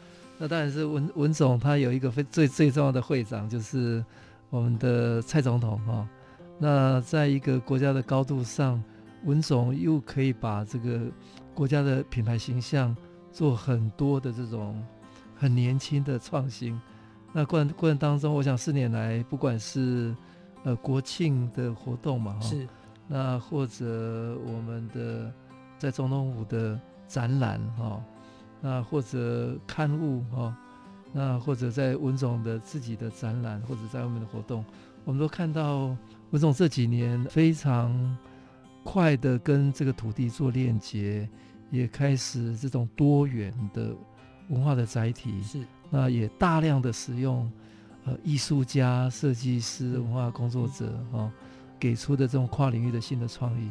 [0.43, 4.03] 那当然是文文总，他有一个非最最重要的会长，就是
[4.49, 6.05] 我们的蔡总统哈。
[6.59, 8.83] 那在一个国家的高度上，
[9.23, 10.99] 文总又可以把这个
[11.53, 12.93] 国家的品牌形象
[13.31, 14.85] 做很多的这种
[15.33, 16.77] 很年轻的创新。
[17.31, 20.13] 那过程过程当中，我想四年来，不管是
[20.65, 22.67] 呃国庆的活动嘛哈，是
[23.07, 25.31] 那或者我们的
[25.77, 26.77] 在总统府的
[27.07, 28.03] 展览哈。
[28.65, 30.55] 那或者刊物哦，
[31.11, 34.63] 那或者在文总的自己的展览，或者在外面的活动，
[35.03, 35.93] 我们都看到
[36.31, 38.17] 文总这几年非常
[38.85, 41.27] 快的跟这个土地做链接，
[41.71, 43.93] 也开始这种多元的
[44.47, 47.51] 文化的载体，是那也大量的使用
[48.05, 51.29] 呃艺术家、设计师、文化工作者哦
[51.77, 53.69] 给出的这种跨领域的新的创意。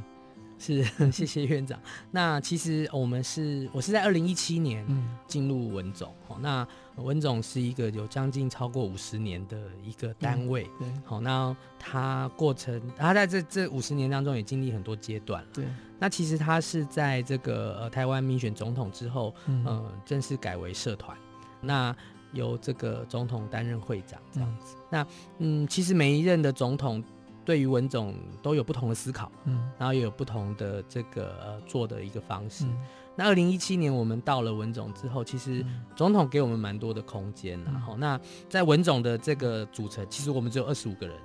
[0.63, 1.77] 是， 谢谢院长。
[2.13, 4.87] 那其实我们是，我是在二零一七年
[5.27, 6.15] 进入文总。
[6.29, 10.63] 好、嗯，那文总是一个有将近超过五十年的一个单位。
[10.79, 15.45] 对，好，那他过程，他在这这五十年当中也经历很多阶段。
[15.53, 15.65] 对，
[15.99, 21.19] 那其实他是在这个呃台湾民选总统之后，嗯、呃，正式改为社团。
[21.61, 21.93] 那
[22.33, 24.77] 由这个总统担任会长这样子。
[24.77, 25.07] 嗯那
[25.39, 27.03] 嗯，其实每一任的总统。
[27.45, 32.65] 对于文总都有不同的思考，嗯，然后也有不同的这个呃做的一个方式。
[32.65, 32.77] 嗯、
[33.17, 35.65] 那二零一七年我们到了文总之后，其实
[35.97, 41.17] 总统给我们蛮多的空间，然后、嗯、那在文总的这个组成，其实我们只有二十五个人。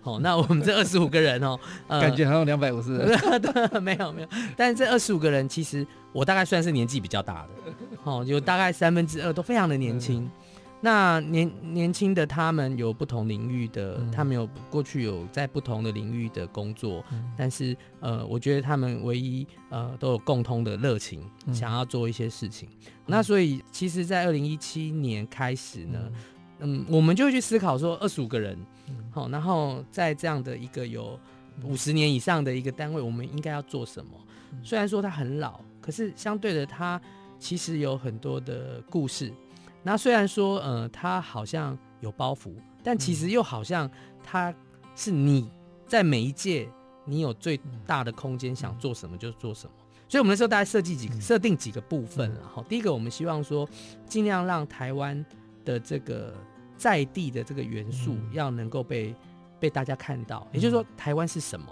[0.00, 1.58] 好，那我们这二十五个人哦，
[1.88, 3.18] 呃、感觉好像两百五十 人。
[3.40, 7.48] 对，没有没有，但是这二十五个人，其实我大概算是年纪比较大的，
[8.04, 10.24] 哦，有大概三分之二都非常的年轻。
[10.24, 10.30] 嗯
[10.84, 22.68] 那年年轻的他们有不同领域的，嗯、他们有过去有在不同的领域的工作，嗯、但是呃，我觉得他们唯一呃都有共通的热情，嗯、想要做一些事情。
[22.84, 25.98] 嗯、那所以其实，在二零一七年开始呢，
[26.58, 28.54] 嗯，嗯，我们就会去思考说，二十五个人，
[29.10, 31.18] 好、嗯，然后在这样的一个有
[31.62, 34.10] 五十年以上的一个单位，我们应该要做什么？
[34.52, 37.00] 嗯、虽然说他很老，可是相对的，他
[37.38, 39.32] 其实有很多的故事。
[39.86, 43.88] 那虽然说，呃，他好像有包袱，但其实又好像
[44.22, 44.52] 他
[44.96, 45.50] 是你
[45.86, 46.66] 在每一届，
[47.04, 49.72] 你有最大的空间，想做什么就做什么。
[50.08, 53.68] 所以，我们那时候大概设计几个设定几个部分，然后第一个，我们希望说，
[54.06, 55.22] 尽量让台湾
[55.66, 56.34] 的这个
[56.78, 59.14] 在地的这个元素要能够被
[59.60, 61.66] 被大家看到，也就是说，台湾是什么？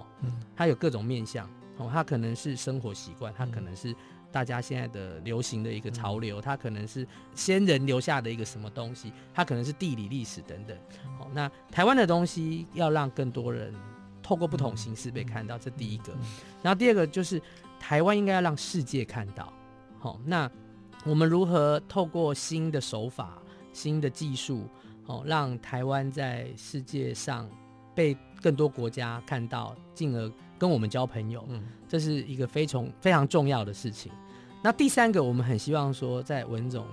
[0.54, 1.48] 它有各种面向，
[1.78, 3.96] 哦，它可能是生活习惯，它可能是。
[4.32, 10.76] 大家现在的流行的一个潮流，它可能是先人留下的一个什么东西，它可能是地理历史等等。
[11.18, 13.72] 好，那台湾的东西要让更多人
[14.22, 16.12] 透过不同形式被看到，这第一个。
[16.62, 17.40] 然后第二个就是
[17.78, 19.52] 台湾应该要让世界看到。
[19.98, 20.50] 好，那
[21.04, 23.36] 我们如何透过新的手法、
[23.72, 24.66] 新的技术，
[25.04, 27.48] 好，让台湾在世界上
[27.94, 30.32] 被更多国家看到，进而
[30.62, 31.44] 跟我们交朋友。
[31.48, 34.12] 嗯，这是一个非常非常重要的事情。
[34.62, 36.86] 那第三个，我们很希望说，在文总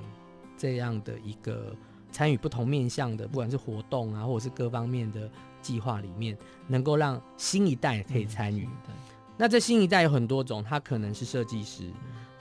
[0.58, 1.76] 这样的一个
[2.12, 5.30] 参与不同面向的，不管是活动啊，或者是各方面的
[5.62, 8.66] 计划里面，能够让新一代可以参与。
[8.88, 8.96] 嗯、
[9.38, 11.84] 那这新一代有很多种，他可能是设计师，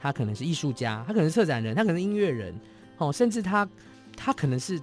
[0.00, 2.58] 他可能是艺术家，他可能是策展人，他可能是音乐人，
[2.96, 3.68] 哦，甚至他
[4.16, 4.80] 他可能是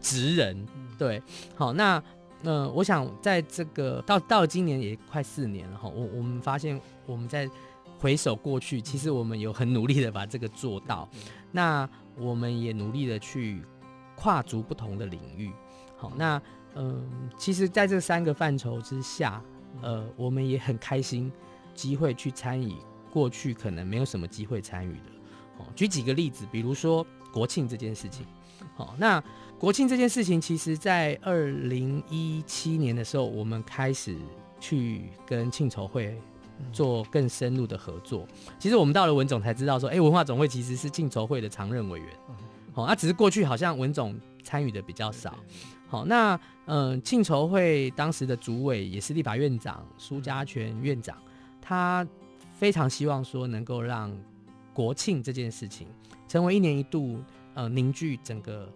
[0.00, 0.66] 职人，
[0.96, 1.22] 对，
[1.54, 2.02] 好，那
[2.44, 7.50] 呃，我想在这个到到今年也快四年了哈，我我们发现我们在。
[8.00, 11.08] 回首过去，其实我们有很努力的把这个做到。
[11.50, 13.64] 那我们也努力的去
[14.14, 15.50] 跨足不同的领域。
[15.96, 16.36] 好，那
[16.74, 19.42] 嗯、呃，其实在这三个范畴之下，
[19.80, 21.32] 呃，我们也很开心，
[21.72, 22.74] 机会去参与
[23.10, 25.10] 过去可能没有什么机会参与的。
[25.58, 28.26] 哦，举几个例子，比如说国庆这件事情。
[28.76, 29.22] 好，那
[29.58, 34.16] 国庆这件事情，其实在二零一七年的时候，我们开始
[34.60, 36.16] 去跟庆筹会。
[36.72, 38.24] 做更深入的合作。
[38.60, 42.08] 其实我们到了文总才知道说，哎，文化总会其实是庆筹会的常任委员。
[42.72, 45.36] 好，那只是过去好像文总参与的比较少。
[45.88, 51.18] 好，那嗯，庆筹会当时的主委也是立法院长苏家全院长，
[51.60, 52.06] 他
[52.52, 54.16] 非常希望说能够让
[54.72, 55.88] 国庆这件事情
[56.28, 57.18] 成为一年一度
[57.54, 58.72] 呃凝聚整个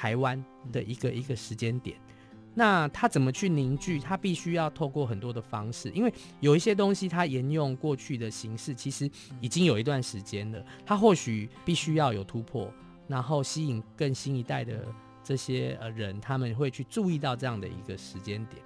[0.00, 1.94] 台湾的一个一个时间点。
[2.54, 4.00] 那他怎么去凝聚？
[4.00, 6.10] 他必须要透过很多的方式，因为
[6.40, 9.10] 有一些东西他沿用过去的形式，其实
[9.42, 10.64] 已经有一段时间了。
[10.86, 12.72] 他或许必须要有突破，
[13.06, 14.86] 然后吸引更新一代的
[15.22, 18.62] 这些呃人，他们会去注意到这样的一个时间点。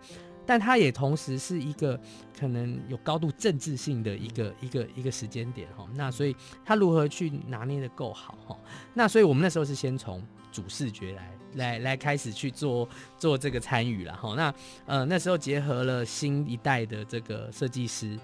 [0.47, 1.99] 但他也同时是一个
[2.39, 5.89] 可能有高度政治性的一个一个一个时间点哈。
[5.95, 8.57] 那所以他如何去拿捏的够好哈？
[8.95, 10.23] 那所以我们那时候是先从
[10.55, 11.31] 主视觉来。
[11.57, 14.55] 来来开始去做做这个参与了哈，那
[14.87, 18.19] 呃那时候结合了新一代的这个设计师，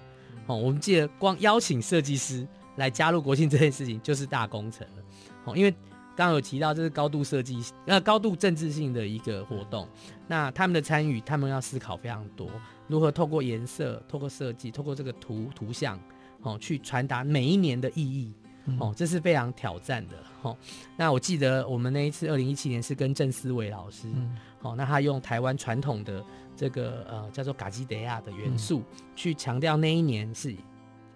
[0.47, 5.03] 哦，我们记得光邀请设计师来加入国庆这件事情就是大工程了，
[5.45, 5.71] 哦，因为
[6.13, 9.87] 刚刚有提到这是高度设计呃高度政治性的一个活动，
[10.27, 12.49] 那他们的参与，他们要思考非常多，
[12.89, 15.97] 如何透过颜色、透过设计、透过这个图图像，
[16.41, 18.33] 哦，去传达每一年的意义。
[18.77, 20.17] 哦，这是非常挑战的。
[20.41, 20.57] 哦，
[20.97, 26.23] 那我记得我们那一次二零一七年是跟郑思维老师，嗯，哦，那他用台湾传统的
[26.55, 30.55] 这个呃叫做嘎基德亚的元素，嗯，去强调那一年是，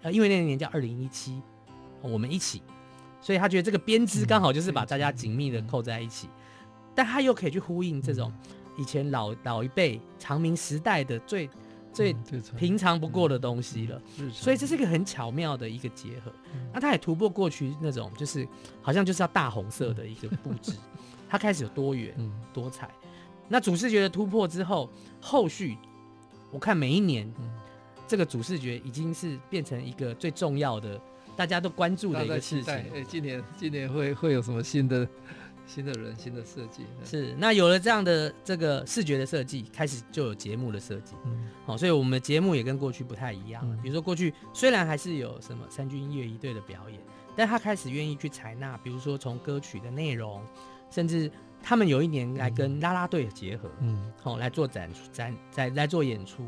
[0.04, 1.42] 呃，因为那一年叫二零一七，
[2.02, 2.62] 我们一起，
[3.20, 8.32] 所以他觉得这个编织刚好就是把大家紧密的扣在一起，嗯，但他又可以去呼应这种
[8.78, 11.50] 以前老老一辈长明时代的最
[11.96, 12.14] 最
[12.58, 14.02] 平常不过的东西了。
[14.32, 16.32] 所以这是一个很巧妙的一个结合。
[16.74, 18.46] 那它也突破过去那种就是
[18.82, 20.74] 好像就是要大红色的一个布置，
[21.30, 22.14] 它开始有多元
[22.54, 22.92] 多彩。
[23.48, 24.90] 那主视觉的突破之后，
[25.22, 25.78] 后续
[26.52, 27.32] 我看每一年，
[28.08, 31.00] 这个主视觉已经是变成一个最重要的，
[31.36, 32.74] 大家都关注的一个事情。
[32.74, 35.08] 哎，今年今年会会有什么新的
[35.66, 36.84] 新的人新的设计？
[37.04, 41.16] 是，那有了这样的这个视觉的设计，开始就有节目的设计。
[41.26, 43.78] 嗯，好，所以我们的节目也跟过去不太一样了。
[43.82, 47.00] 比如说过去虽然还是有什么三军乐一队的表演，
[47.36, 50.42] 但他开始愿意去采纳，比如说从歌曲的内容，
[50.90, 51.32] 甚至。
[51.68, 56.46] 他们有一年来跟啦啦队结合，嗯，好、哦、来做展展在来做演出，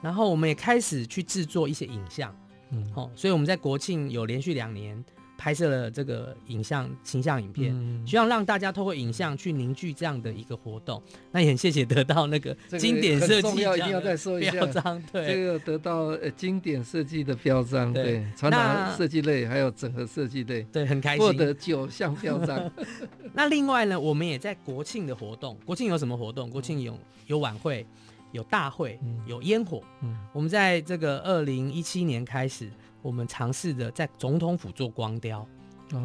[0.00, 2.32] 然后我们也开始去制作一些影像，
[2.70, 5.04] 嗯，好、哦，所以我们在国庆有连续两年。
[5.42, 11.02] 拍摄了这个影像、形象影片，嗯、希望让大家透过影像去凝聚这样的一个活动。
[11.32, 22.70] 那也很谢谢得到那个经典设计要一定要再说一下标章，对，这个得到呃经典设计的标章，对，传达设计类还有整合设计类， 对，很开心获得九项标章。
[23.34, 26.48] 那另外呢，我们也在国庆的活动，国庆有什么活动？
[26.50, 27.84] 国庆有有晚会，
[28.30, 29.82] 有大会，有烟火。
[30.02, 32.70] 嗯，我们在这个二零一七年开始。
[33.02, 35.46] 我们尝试着在总统府做光雕，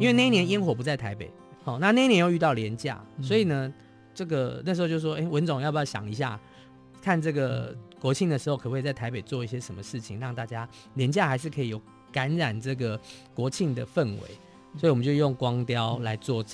[0.00, 1.30] 为那一年烟火不在台北，
[1.64, 3.72] 好，那那一年又遇到连假，所以呢，
[4.12, 6.38] 这个那时候就说，哎，文总要不要想一下，
[7.00, 11.80] 看这个国庆的时候可不可以在台北做一些什么事情，让大家连假还是可以有
[12.12, 13.00] 感染这个
[13.32, 14.22] 国庆的氛围，
[14.76, 16.44] 所以我们就用光雕来做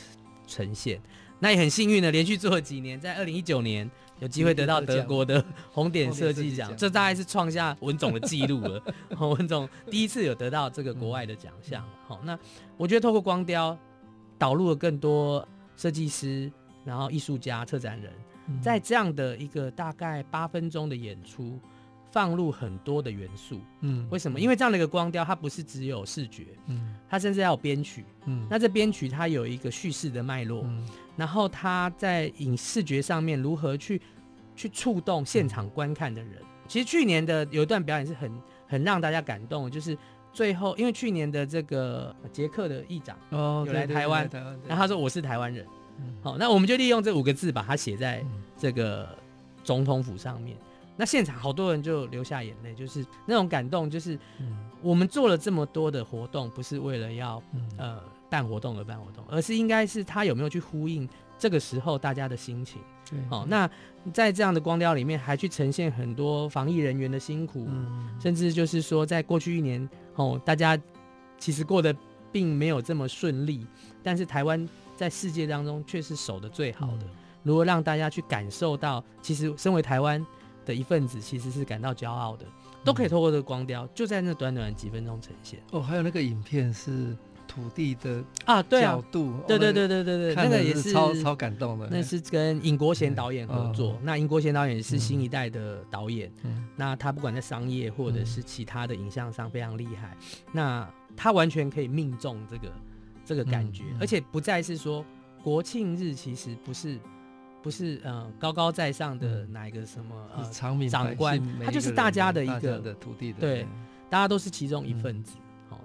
[0.46, 1.00] 呈现。
[1.40, 3.90] 那也很幸运的，连续做了几年，在二零一九年。
[4.24, 8.82] 有机会得到德国的红点设计奖，这大概是创下文总的记录了。
[9.20, 11.86] 文总第一次有得到这个国外的奖项。
[12.08, 12.38] 好，那
[12.78, 13.78] 我觉得透过光雕
[14.38, 15.46] 导入了更多
[15.76, 16.50] 设计师，
[16.86, 18.10] 然后艺术家、策展人，
[18.62, 21.60] 在这样的一个大概八分钟的演出，
[22.10, 23.60] 放入很多的元素。
[23.82, 24.40] 嗯，为什么？
[24.40, 28.06] 因为这样的一个光雕，它不是只有视觉，嗯，它甚至要有编曲。
[28.24, 30.66] 嗯，那这编曲它有一个叙事的脉络。
[31.16, 34.02] 然后他在影视觉上面如何去
[34.56, 36.42] 去触动现场观看的人？
[36.66, 38.30] 其实去年的有一段表演是很
[38.66, 39.96] 很让大家感动，就是
[40.32, 44.28] 最后因为去年的这个捷克的议长哦有来台湾，
[44.66, 45.66] 然后他说我是台湾人，
[46.22, 48.24] 好，那我们就利用这五个字把它写在
[48.56, 49.08] 这个
[49.62, 50.56] 总统府上面。
[50.96, 54.18] 那现场好多人就流下眼泪，就是那种感动，就是
[54.80, 57.42] 我们做了这么多的活动，不是为了要
[57.76, 58.00] 呃。
[58.30, 62.80] 办活动而办活动，而是应该是他有没有去呼应这个时候大家的心情。
[63.08, 63.70] 对，好，那
[64.12, 70.78] 在这样的光雕里面，还去呈现很多防疫人员的辛苦，嗯、甚至就是说，在过去一年，哦，大家
[71.38, 71.94] 其实过得
[72.30, 73.66] 并没有这么顺利，
[74.02, 77.04] 但是台湾在世界当中却是守得最好的。
[77.04, 77.10] 嗯、
[77.42, 80.24] 如果让大家去感受到，其实身为台湾
[80.66, 82.44] 的一份子，其实是感到骄傲的，
[82.84, 85.60] 都可以透过这个光雕，就在那短短的几分钟呈现。
[85.72, 87.16] 哦，还有那个影片是。
[87.54, 91.86] 土地的啊，对角度，对对对对对对，那个也是超超感动的。
[91.88, 96.32] 那是跟尹国贤导演合作，那尹国贤导演是新一代的导演，
[96.74, 100.16] 那他不管在商业或者是其他的影像上非常厉害，
[100.50, 102.72] 那他完全可以命中这个
[103.24, 105.04] 这个感觉，而且不再是说
[105.40, 106.98] 国庆日其实不是
[107.62, 110.44] 不是呃高高在上的哪一个什么呃
[110.88, 113.66] 长官，他就是大家的一个的土地的，对，
[114.10, 115.36] 大家都是其中一份子。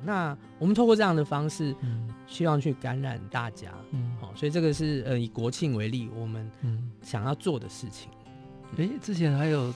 [0.03, 8.09] 那我们透过这样的方式，嗯，希望去感染大家，嗯，好，所以这个是呃以国庆为例，我们嗯想要做的事情。
[8.77, 9.73] 哎、欸，之前还有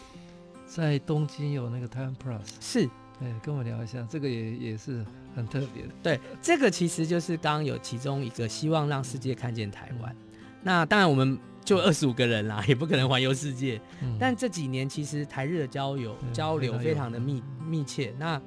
[0.65, 2.88] 在东京有那个台湾 Plus，是，
[3.19, 5.03] 对，跟我聊一下，这个也也是
[5.36, 5.89] 很特别的。
[6.03, 10.11] 对，这个其实就是刚刚有其中一个希望让世界看见台湾。
[10.11, 13.82] 嗯、那当然我们就二十五个人啦，也不可能环游世界。
[14.01, 18.13] 嗯、但这几年其实台日的交流、嗯、交流非常的密密切。
[18.19, 18.39] 那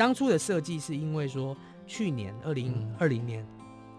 [0.00, 1.54] 当初的设计是因为说，
[1.86, 3.46] 去年二零二零年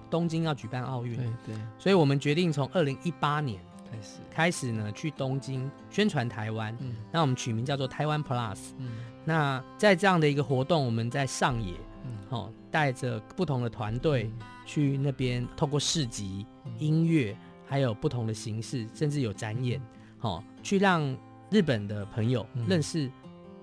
[0.10, 4.20] 东京要举办奥运，对对，所以我们决定从二零一八年开始。
[4.32, 8.90] 开始呢去东京宣传台湾，嗯，那我们取名叫做台湾 Plus，嗯，
[9.24, 11.76] 那在这样的一个活动，我们在上野，
[12.06, 14.32] 嗯，好，带着不同的团队
[14.66, 16.48] 去那边，透过市集、
[16.80, 17.38] 音乐，
[17.68, 19.80] 还有不同的形式，甚至有展演，
[20.18, 21.16] 好，去让
[21.52, 23.08] 日本的朋友认识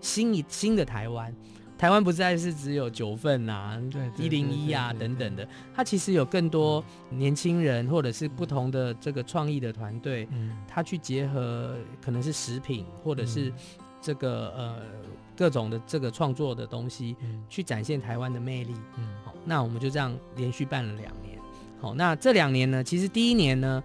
[0.00, 1.34] 新一新的台湾。
[1.78, 3.80] 台湾不再是只有九份啊，
[4.16, 13.52] 一零一啊等等的，它其实有更多年轻人或者是不同的这个创意的团队，嗯，他去结合可能是食品或者是
[14.02, 14.76] 这个呃
[15.36, 17.14] 各种的这个创作的东西，
[17.48, 18.74] 去展现台湾的魅力。
[18.96, 21.38] 嗯，好，那我们就这样连续办了两年。
[21.80, 23.80] 好，那这两年呢，其实第一年呢，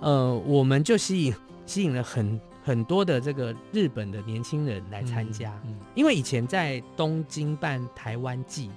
[0.00, 1.34] 呃，我们就吸引
[1.66, 8.72] 吸引了很很多的这个日本的年轻人来参加，嗯嗯、因为以前在东京办台湾祭，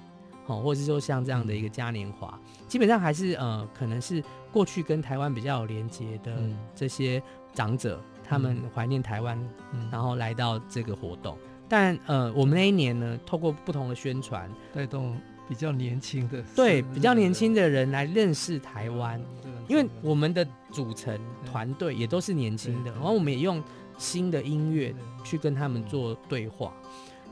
[0.46, 4.22] 哦，或者是说像这样的一个嘉年华，嗯、基本上还是呃，可能是
[4.52, 6.32] 过去跟台湾比较有连接的
[6.72, 7.20] 这些
[7.52, 9.36] 长者，嗯、他们怀念台湾，
[9.72, 11.36] 嗯、然后来到这个活动。
[11.68, 23.60] 但呃，我们那一年呢，透过不同的宣传，带动比较年轻的，对比较年轻的人来认识台湾，嗯、因为我们的组成团队也都是年轻的，然后我们也用。
[24.00, 26.72] 新的音乐去跟他们做对话，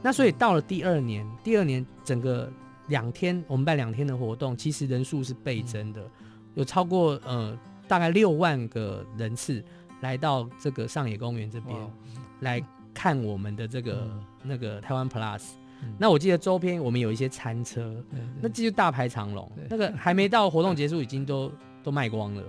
[0.03, 2.53] 那所以到了第二年，第二年整个
[2.89, 6.07] 两天，我们办两天的活动，其实人数是倍增的，
[6.55, 7.59] 有超过呃
[7.89, 9.65] 大概六万个人次
[10.03, 11.75] 来到这个上野公园这边
[12.41, 12.63] 来
[12.93, 14.07] 看我们的这个
[14.43, 15.45] 那个台湾 Plus。
[15.97, 18.05] 那我记得周边我们有一些餐车，
[18.43, 21.51] 那这就大排长龙，那个还没到活动结束，已经都
[21.83, 22.43] 都卖光了。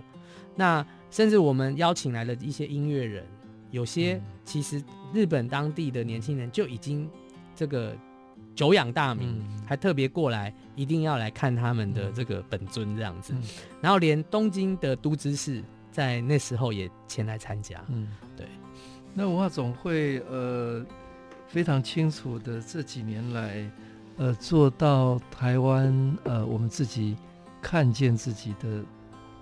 [0.58, 3.24] 那甚至我们邀请来了一些音乐人。
[3.72, 7.10] 有些其实日本当地的年轻人就已经
[7.56, 7.96] 这个
[8.56, 13.34] 久仰大名，还特别过来一定要来看他们的这个本尊这样子，
[13.80, 17.84] 然后连东京的都知事在那时候也前来参加。
[17.90, 18.48] 嗯，对。
[19.14, 20.86] 那文化总会呃
[21.48, 23.72] 非常清楚的这几年来
[24.18, 27.16] 呃做到台湾呃我们自己
[27.62, 28.84] 看见自己的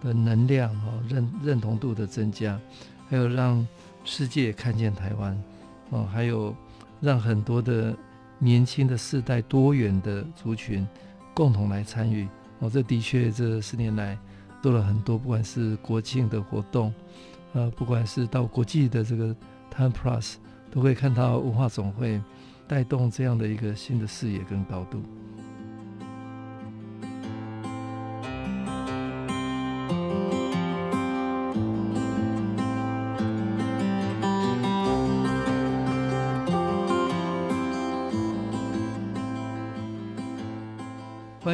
[0.04, 2.60] 的能量哦认认同度的增加，
[3.10, 3.66] 还有让。
[4.08, 5.44] 世界看见台湾，
[5.90, 6.56] 哦，还有
[7.02, 7.94] 让很多的
[8.40, 10.88] 年轻的世代、多元的族群
[11.34, 12.26] 共同来参与，
[12.60, 14.18] 哦，这的确这十年来
[14.64, 16.94] 做了很多，不管是国庆的活动，
[17.52, 19.36] 呃，不管是到国际的这个
[19.76, 20.36] TIME Plus，
[20.72, 22.22] 都会看到文化总会
[22.66, 25.02] 带动这样的一个新的视野跟高度。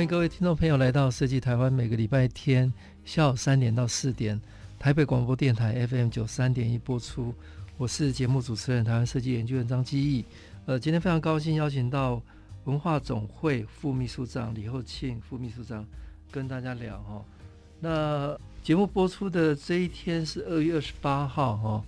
[0.05, 2.71] 各位听众朋友来到设计台湾，每个礼拜天
[3.05, 4.39] 下午三点到四点，
[4.77, 7.33] 台北广播电台 FM 九三点一播出。
[7.77, 10.25] 我是节目主持人，台湾设计研究院张基义。
[10.65, 12.21] 呃，今天非常高兴邀请到
[12.65, 15.85] 文化总会副秘书长李厚庆副秘书长
[16.29, 17.23] 跟大家聊哈。
[17.79, 21.83] 那节目播出的这一天是二月二十八号哈。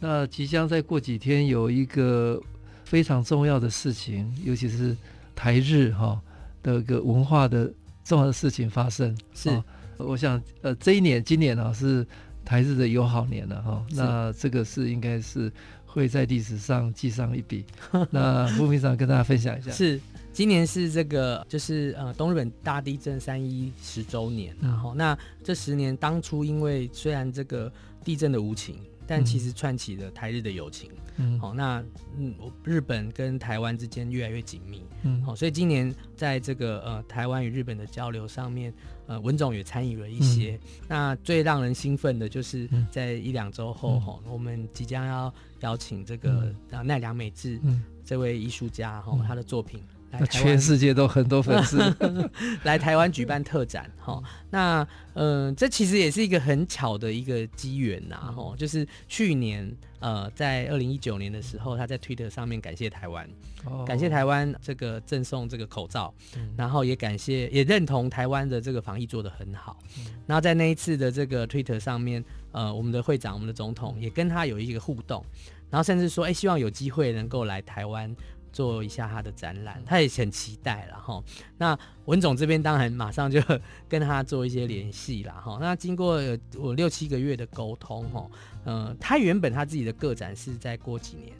[0.00, 2.42] 那即将再过几天有一个
[2.84, 4.96] 非常重要的事情，尤其是
[5.36, 6.20] 台日哈。
[6.62, 7.72] 的一个文化的
[8.04, 9.64] 重要的事情发生是，哦、
[9.98, 12.06] 我想呃这一年今年啊是
[12.44, 15.52] 台日的友好年了哈，哦、那这个是应该是
[15.86, 17.64] 会在历史上记上一笔。
[18.10, 20.00] 那副秘书长跟大家分享一下，是
[20.32, 27.72] 今年是这个就是呃东日本大地震三一十周年，然后、嗯、那这十年当初因为虽然这个
[28.04, 28.76] 地震的无情。
[29.10, 31.84] 但其实串起了台日的友情，嗯，好，那
[32.16, 32.32] 嗯，
[32.62, 38.72] 日本跟台湾之间越来越紧密，嗯，好，所以今年在这个呃台湾与日本的交流上面，
[39.08, 40.54] 呃，文总也参与了一些。
[40.62, 46.54] 嗯、那最让人兴奋的就是在一两周后，哈、嗯，我们即将要邀请这个
[46.84, 47.60] 奈良美智
[48.04, 49.82] 这位艺术家，哈，他的作品。
[50.12, 51.78] 那全世界都很多粉丝。
[52.64, 54.82] 来台湾举办特展，哈，那
[55.14, 63.28] 嗯、呃，这其实也是一个很巧的一个机缘呐，哈，就是去年呃，在二零一九年的时候，他在推特上面感谢台湾，
[63.64, 75.24] 哦、感谢台湾这个赠送这个口罩，嗯、然后也感谢也认同台湾的这个防疫做得很好，嗯、然后在那一次的这个推特上面，呃，我们的会长、我们的总统也跟他有一个互动，
[75.70, 78.12] 然后甚至说，哎、欸，希望有机会能够来台湾。
[78.52, 81.22] 做一下他的展览，他也很期待了哈。
[81.58, 83.40] 那文总这边当然马上就
[83.88, 85.58] 跟他做一些联系了哈。
[85.60, 86.20] 那经过
[86.56, 88.26] 我六七个月的沟通哈，
[88.64, 91.32] 嗯，他原本他自己的个展是在过几年，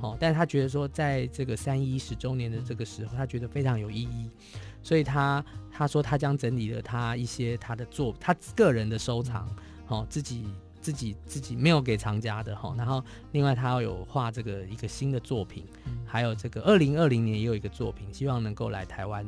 [0.00, 4.30] 好，但是他觉得说在这个三一十周年的这个时候，他觉得非常有意义，
[4.82, 9.48] 所以他他说他将整理了他一些他的作他个人的收藏，
[9.86, 10.46] 好自己。
[10.78, 13.02] 自己自己没有给藏家的哈，然后
[13.32, 19.26] 另外他要有画这个一个新的作品，嗯、还有这个二零二零年也有一个作品，希望能够来台湾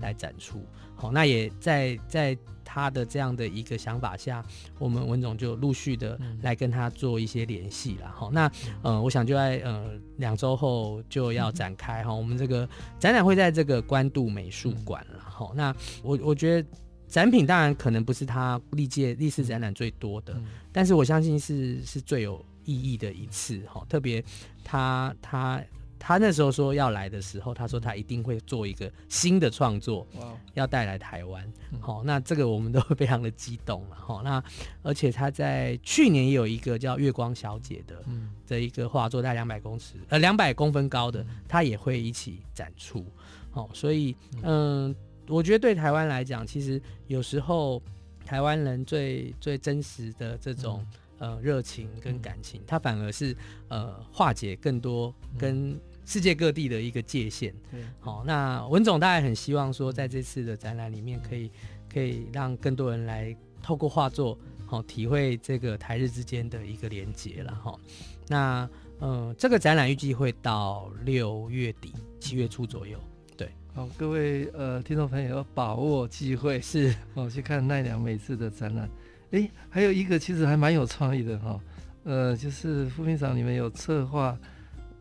[0.00, 0.64] 来展出。
[0.94, 4.44] 好、嗯，那也在在他的这样的一个想法下，
[4.78, 8.10] 我们文总就陆续的来跟他做一些联系了。
[8.14, 8.50] 好，那
[8.82, 12.68] 呃，我想就在呃两周后就要展开哈，嗯、我们这个
[12.98, 15.18] 展览会在这个关渡美术馆了。
[15.20, 16.68] 好、嗯，那我我觉得。
[17.08, 23.82] 展品当然可能不是他历届历史展览最多的，嗯、但是我相信是是最有意义的一次哈。
[23.88, 24.22] 特别
[24.62, 25.58] 他他
[25.98, 30.06] 他那时候说要来的时候，他说他一定会做一个新的创作，
[30.54, 31.52] 要带来台湾。
[31.80, 33.96] 好，那这个我们都会非常的激动了。
[33.96, 34.42] 好，那
[34.82, 38.02] 而且他在去年也有一个叫《月光小姐》的，
[38.46, 43.04] 的一个画作，大概两百公尺，呃，两百公分高的，他也会一起展出。
[43.50, 44.94] 好，所以嗯，
[45.26, 47.82] 我觉得对台湾来讲，其实有时候
[48.24, 50.86] 台湾人最最真实的这种。
[51.20, 53.36] 呃，热情跟感情，它反而是
[53.66, 55.76] 呃化解更多跟
[56.08, 57.52] 世界各地的一个界限。
[58.00, 61.50] 好、嗯哦，那文总大概很希望说，在这次的展览里面，可以
[61.92, 67.78] 可以让更多人来透过画作，好、哦、体会这个台日之间的一个连结了哈。
[68.26, 68.66] 那
[69.00, 72.98] 呃，这个展览预计会到六月底七月初左右。
[73.36, 78.88] 对，好，各位呃听众朋友要把握机会，是哦去看奈良美智的展览。
[79.32, 81.60] 哎，还有一个其实还蛮有创意的哈、哦，
[82.04, 84.34] 呃，就是副秘书长你们有策划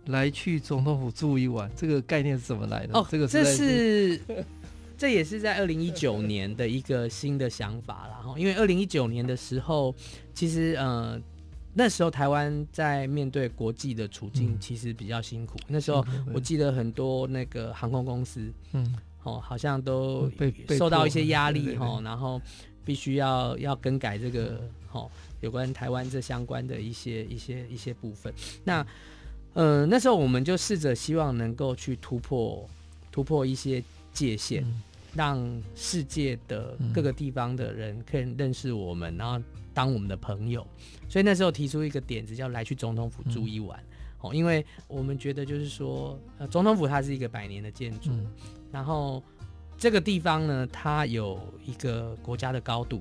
[0.08, 2.98] 来去总统府住一晚，这个概念是怎么来的？
[2.98, 4.22] 哦，这个是这是
[4.98, 8.22] 这也是在二零一九年的一个新的想法啦。
[8.24, 9.94] 哈，因为二零一九年的时候，
[10.34, 11.20] 其实呃
[11.74, 16.04] 那时候台湾在面对国际的处境其实比较辛苦，嗯、那时候
[16.34, 20.32] 我记得很多那个航空公司，嗯，哦，好像都
[20.70, 22.42] 受到一些压力哈，然后。
[22.88, 24.62] 必须要要更改这个
[24.94, 28.34] 哦，有关台湾这相关的一些一些一些部分。
[28.64, 28.82] 那
[29.58, 32.64] 呃那时候我们就试着希望能够去突破
[33.12, 33.84] 突破一些
[34.14, 34.84] 界限，嗯、
[35.16, 39.44] 让世界的各个地方的人可以认识我们，然后
[39.74, 40.66] 当我们的朋友。
[41.10, 43.80] 所以那时候提出一个点子，叫来去总统府住一晚。
[44.22, 48.28] 哦、嗯，因为我们觉得就是说，呃，总统府它是一个百年的建筑，嗯、
[48.72, 49.24] 然后。
[49.80, 53.00] 这个地方呢，它有一个国家的高度。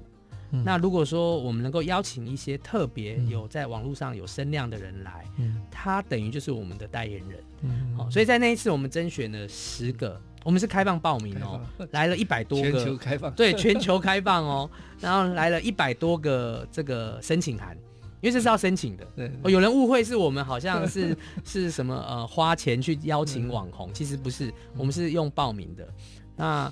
[0.57, 7.39] 嗯、那如果说我们能够邀请一些特别有在网络上有声量的人来，嗯，他等于就是我们的代言人。
[7.63, 17.77] 嗯，好、哦，所以在那一次我们甄选了十个，我们是开放报名哦，来了一百多个，全球开放，对，全球开放哦， 然后来了一百多个这个申请函，
[18.21, 19.07] 因为这是要申请的。
[19.17, 25.89] 对，对，哦，有人误会是我们好像是 是什么呃花钱去邀请网红，其实不是，我们是用报名的。
[26.37, 26.71] 那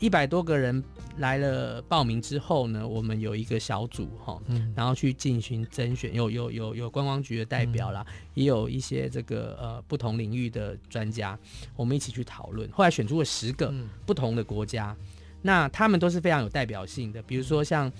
[0.00, 0.82] 一百多个人
[1.18, 11.38] 来了报名之后呢，我们有一个小组哈，嗯、然后去进行甄选，有有有有观光局的代表啦，嗯、也有一些这个呃不同领域的专家，
[11.76, 13.72] 我们一起去讨论，后来选出了十个
[14.06, 15.06] 不同的国家，嗯、
[15.42, 17.92] 那他们都是非常有代表性的，比如说像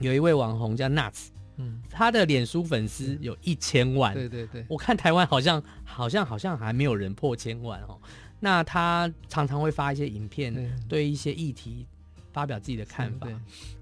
[0.00, 1.26] 有一位网红叫 Nuts，
[1.58, 8.00] 嗯，他的脸书粉丝有一千万，对对对，我看台湾好像好像好像还没有人破千万哦。
[8.40, 10.54] 那他常常会发一些影片，
[10.88, 11.86] 对一些议题
[12.32, 13.28] 发表自己的看法。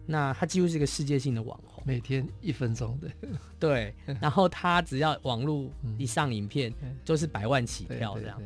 [0.07, 3.09] 那他几乎是一个世界性的网红，每天一分钟的。
[3.59, 6.73] 对，然后他只要网络一上影片，
[7.05, 8.41] 就是百万起跳这样。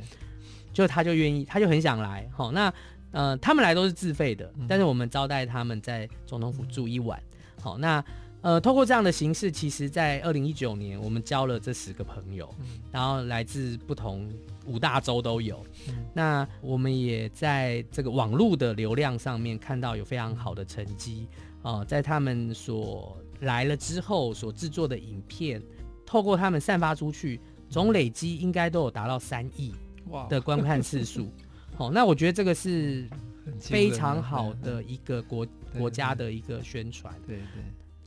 [0.73, 2.29] 就他就愿意，他就很想来。
[2.33, 2.73] 好，那
[3.13, 7.21] 呃，他们来都是自费的，但是我们招待他们在总统府住一晚。
[7.61, 8.05] 好，那。
[8.43, 14.31] 呃，透过这样的形式，其实，在二零一九年，我们交了这十个朋友，嗯、然后来自不同
[14.67, 15.64] 五大洲都有。
[15.89, 21.27] 嗯、那我们也在这个网络的流量上面看到有非常好的成绩
[21.62, 25.62] 啊、呃，在他们所来了之后所制作的影片，
[26.05, 29.73] 透过他们散发出去，总累积应该都有达到三亿
[30.29, 31.29] 的观看次数。
[31.77, 33.09] 好、 哦，那我觉得这个是
[33.61, 35.47] 非常好的一个国
[35.79, 37.14] 国家的一个宣传。
[37.27, 37.62] 对对。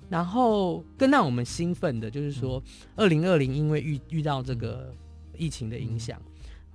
[0.10, 2.60] 然后更让我们兴奋的就是说，
[2.96, 4.92] 二零二零因为遇遇到这个
[5.38, 6.20] 疫情的影响，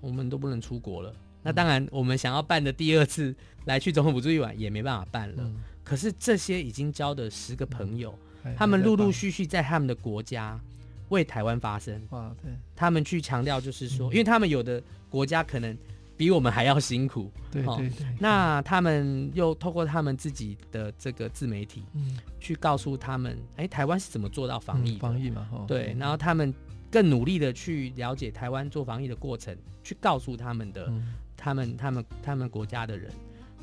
[0.05, 1.13] 我们都不能出国了。
[1.43, 3.35] 那当然，我们想要办的第二次
[3.65, 5.51] 来去总统府住一晚也没办法办了。
[5.83, 8.17] 可是这些已经交的十个朋友，
[8.57, 10.61] 他们陆陆续续在他们的国家
[11.09, 12.01] 为台湾发声。
[12.11, 15.77] 哇，对，他们去强调就是说，因为他们有的国家可能。
[16.17, 18.07] 比我们还要辛苦，对对对。
[18.21, 24.97] 那他们又透过他们自己的这个自媒体，嗯，去告诉他们，哎，台湾是怎么做到防疫？
[24.97, 25.93] 防疫嘛，对。
[25.99, 26.55] 然后他们
[26.95, 30.89] 更努力的去了解台湾做防疫的过程，去告诉他们的，
[31.37, 33.11] 他们他们他们国家的人。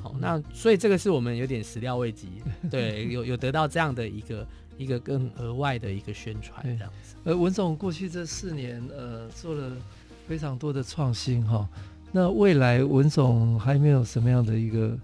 [0.01, 2.27] 好，那所以这个是我们有点始料未及，
[2.69, 4.45] 对，有有得到这样的一个
[4.77, 7.15] 一个更额外的一个宣传这样子。
[7.23, 9.71] 呃，文总过去这四年，呃，做了
[10.27, 11.65] 非常多的创新哈。
[12.11, 14.97] 那未来文总还没有什么样的一个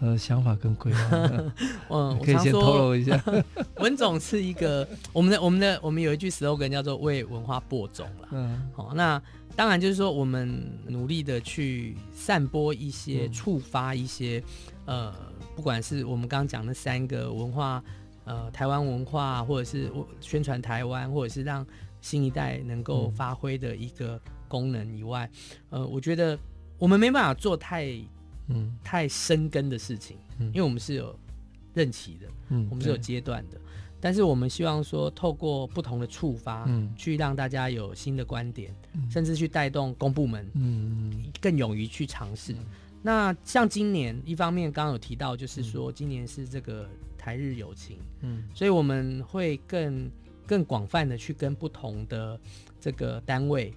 [0.00, 1.16] 呃想法跟规划？
[1.90, 3.22] 嗯， 可以先透露一下。
[3.78, 8.28] 文总是一个我们的我们的我们有一句 slogan 叫做为文化播种了。
[8.32, 9.20] 嗯，好，那
[9.56, 14.42] 当然就是说我们努力的去散播一些、触发一些
[14.86, 15.12] 呃，
[15.56, 17.82] 不管是我们刚刚讲的三个文化，
[18.24, 19.90] 呃，台湾文化，或者是
[20.20, 21.66] 宣传台湾，或者是让
[22.00, 25.28] 新一代能够发挥的一个功能以外，
[25.70, 26.38] 呃，我觉得
[26.78, 27.92] 我们没办法做太
[28.48, 28.76] 嗯。
[28.82, 30.46] 太深根的事情，嗯。
[30.48, 31.18] 因为我们是有
[31.74, 33.60] 任期的，嗯，我们是有阶段的。
[34.00, 42.52] 但是我们希望说，透过不同的触发，嗯，去让大家有新的观点，嗯、甚至去带动公部门，嗯，更勇于去尝试。
[42.52, 42.66] 嗯、
[43.02, 46.88] 那像今年，一方面刚刚有提到，就是说今年是这个
[47.18, 50.08] 台日友情，嗯，所以我们会更
[50.46, 52.38] 更广泛的去跟不同的
[52.80, 53.74] 这个单位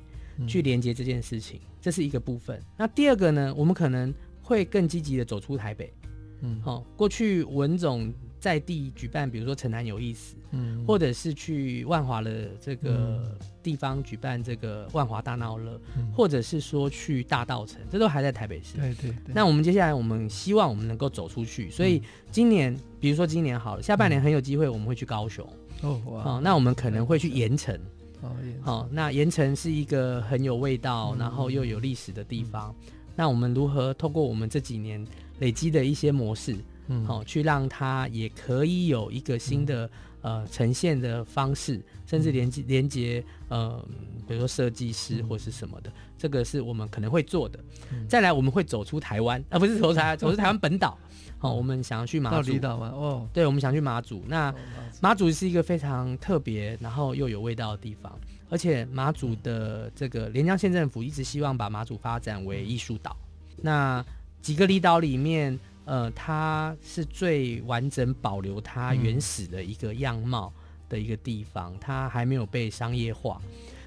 [0.48, 2.62] 去连接这件事情，这是一个部分。
[2.78, 4.14] 那第二个呢，我们可能
[4.52, 5.94] 会更积极的走出台北，
[6.42, 8.14] 嗯，好、哦，过去文总。
[8.42, 18.80] 在地举办，比如说城南有意思，嗯，或者是去万华的这个地方举办这个万华大闹乐，嗯、或者是说去大道城，这都还在台北市。
[18.80, 19.32] 对对对。
[19.36, 25.48] 那我们接下来，我们希望我们能够走出去，所以今年，嗯、比如说今年好了，下半年很有机会，我们会去高雄。
[25.84, 26.24] 哦哇。
[26.24, 27.80] 好，那我们可能会去盐城。
[28.22, 32.76] 哦，好，那盐城是一个很有味道，嗯、然后又有历史的地方。
[32.80, 35.06] 嗯、那我们如何透过我们这几年
[35.40, 36.56] 累积的一些模式？
[36.88, 39.86] 嗯，好，去让它也可以有一个新的、
[40.22, 43.84] 嗯、呃呈现的方式，甚至连接连接呃，
[44.28, 47.60] 比如说设计师或是什么的，嗯、这个是我们可能会做的。
[47.94, 50.98] 嗯、再来，我们会走出台湾， 啊，不是走出台， 走出台湾本岛。
[51.38, 52.58] 好，我们想要去马祖。
[52.60, 52.92] 岛吗？
[52.94, 54.24] 哦，对，我们想去马祖。
[54.28, 54.54] 那
[55.00, 58.20] 马祖是一个非常特别，然后又有味道的地方，
[58.52, 63.18] 而且马祖的这个连江县政府一直希望把马祖发展为艺术岛。
[63.58, 64.06] 那
[64.44, 65.58] 几个离岛里面。
[65.84, 70.54] 呃，它是最完整保留它原始的一个样貌
[70.88, 73.42] 的一个地方，嗯、它还没有被商业化，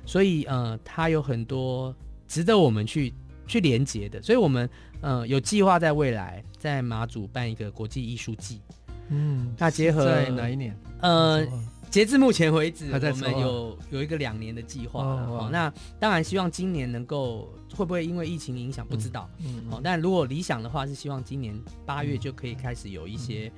[0.04, 1.94] 所以呃，它有很多
[2.26, 3.14] 值得我们去
[3.46, 4.68] 去连接的，所以我们
[5.00, 8.60] 呃有计划在未来在马祖办一个国际艺术季，
[9.08, 10.76] 嗯，那结合在哪一年？
[11.00, 11.46] 呃。
[11.94, 15.04] 截至目前为止，我们有有一个两年的计划。
[15.04, 19.30] 哦，那当然希望今年能够会不会因为疫情影响不知道。
[19.38, 23.48] 嗯，好，但如果理想的话是希望今年八月就可以开始有一些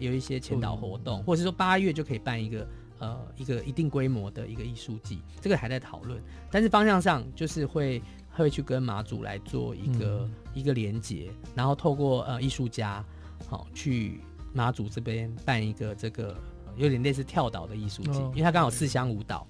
[0.00, 2.68] 有一些签导活动，或者是说八月就可以办一个
[2.98, 6.20] 呃一个一定规模的一个艺术季，这个还在讨论。
[6.50, 13.04] 但是方向上就是会会去跟马祖来做一个一个连接，然后透过呃艺术家
[13.46, 14.20] 好去
[14.52, 16.36] 马祖这边办一个这个。
[16.76, 19.46] 有点类似跳岛的艺术季，因为它刚好四乡五岛。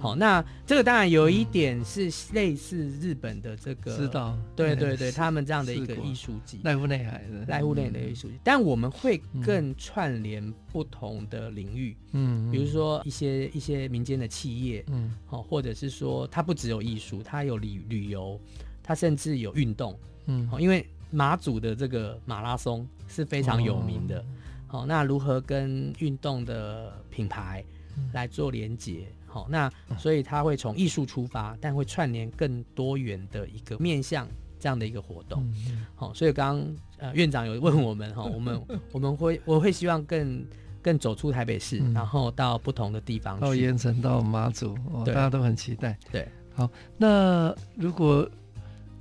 [0.00, 4.38] 好，那这个当然有一点是类似日本的这个，知道？
[4.54, 7.44] 对对对，他们这样的一个艺术季， 濑户内海的。
[7.52, 8.38] 濑户内的艺术季。
[8.44, 18.40] 但我们会更串联不同的领域，嗯，比如说一些一些民间的企业，嗯，好，或者是说它不只有艺术，它有旅旅游，
[18.84, 24.24] 它甚至有运动，嗯，好，因为马祖的这个马拉松是非常有名的。
[24.68, 27.64] 好，那如何跟运动的品牌
[28.12, 29.08] 来做连接？
[29.26, 35.46] 好，那所以他会从艺术出发，但会串联更多元的一个面向这样的一个活动。
[35.94, 38.62] 好，所以刚刚呃院长有问我们哈， 我们
[38.92, 40.46] 我们会我会希望更
[40.80, 45.98] 更走出台北市，然后到不同的地方，到盐城到马祖，大家都很期待。
[46.12, 48.28] 对，好，那如果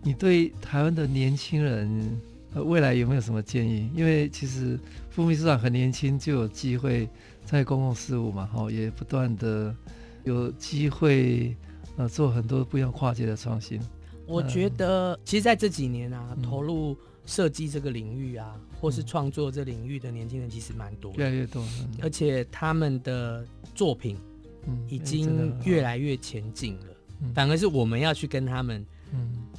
[0.02, 2.20] 你对台湾的年轻人，
[2.64, 3.90] 未来有没有什么建议？
[3.96, 4.80] 因为其实
[5.10, 7.10] 副秘书长很年轻就有机会
[7.46, 9.76] 在公共事务嘛，好，也不断的
[10.24, 11.56] 有机会
[11.96, 13.80] 呃做很多不一样跨界的创新。
[14.26, 21.64] 我觉得，其实在这几年啊，投入设计这个领域啊，或是创作这领域的年轻人其实蛮多，越来越多，
[22.02, 24.18] 而且他们的作品
[24.90, 26.86] 已经越来越前进了。
[27.34, 28.86] 反而是我们要去跟他们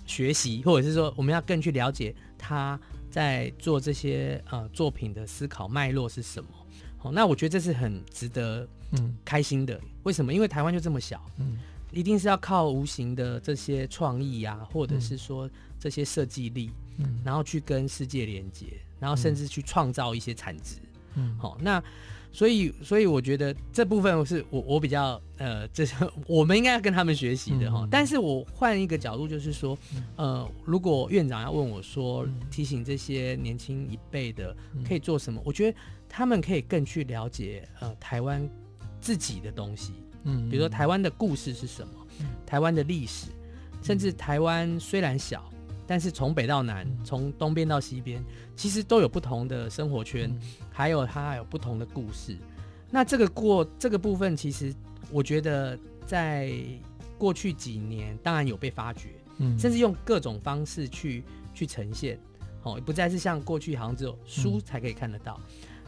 [0.07, 2.15] 学习，或者是说我们要更去了解。
[2.39, 2.81] 他
[3.11, 6.49] 在做这些呃作品的思考脉络是什么？
[6.97, 9.75] 好，那我觉得这是很值得嗯开心的。
[9.75, 10.33] 嗯、为什么？
[10.33, 11.59] 因为台湾就这么小，嗯，
[11.93, 18.67] 一定是要靠无形的这些创意呀、啊，或者是说这些设计力，嗯，然后去跟世界连接，
[19.01, 20.77] 然后甚至去创造一些产值，
[21.17, 21.83] 嗯，好，那。
[22.33, 25.95] 所以，所以我觉得这部分是我我比较呃，这是
[26.29, 27.81] 我们应该要跟他们学习的哈。
[27.85, 29.77] 嗯、但是我换一个角度，就是说，
[30.17, 34.55] 呃，如果院长要问我说，提醒这些年轻一辈的
[34.87, 38.49] 可以做什么，我觉得他们可以更去了解呃台湾
[39.01, 39.93] 自己的东西，
[40.25, 41.93] 嗯，比如说台湾的故事是什么，
[42.47, 43.31] 台湾的历史，
[43.83, 45.51] 甚至台湾虽然小。
[45.91, 48.23] 但是从北到南，从东边到西边，
[48.55, 52.37] 其实都有不同的生活圈，嗯、还有它有不同的故事。
[52.91, 54.75] 那这个过这个部分，其实
[55.11, 56.53] 我觉得在
[57.17, 59.09] 过去几年，当然有被发掘，
[59.39, 61.25] 嗯，甚至用各种方式去
[61.55, 62.21] 去呈现，
[62.65, 65.41] 哦，不再是像过去好像只有书才可以看得到，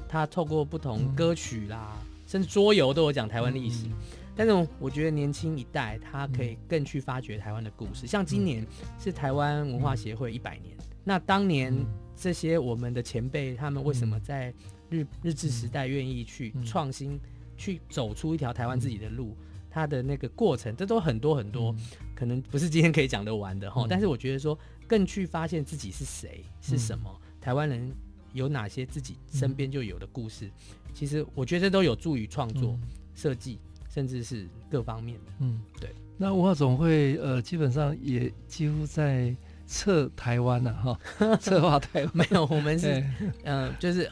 [0.09, 3.84] 它透过不同歌曲啦，嗯、甚至桌游都有讲台湾历史。
[3.84, 3.92] 嗯
[4.36, 8.06] 但是我觉得年轻一代他可以更去发掘台湾的故事。
[8.06, 8.66] 像今年
[8.98, 11.74] 是台湾文化协会一百年，那当年
[12.16, 14.54] 这些我们的前辈，他们为什么在
[14.88, 17.20] 日日治时代愿意去创新，
[17.56, 19.36] 去走出一条台湾自己的路？
[19.72, 21.72] 他的那个过程，这都很多很多，
[22.12, 23.86] 可能不是今天可以讲得完的哈。
[23.88, 24.58] 但是我觉得说，
[24.88, 27.88] 更去发现自己是谁，是什么，台湾人
[28.32, 30.50] 有哪些自己身边就有的故事，
[30.92, 32.76] 其实我觉得都有助于创作、
[33.14, 33.60] 设计。
[33.93, 35.91] 甚至是各方面的，嗯，对。
[36.16, 39.34] 那文化总会呃，基本上也几乎在
[39.66, 42.11] 策台湾了哈， 策划台湾。
[42.12, 43.03] 没有，我们是
[43.45, 44.11] 嗯、呃，就是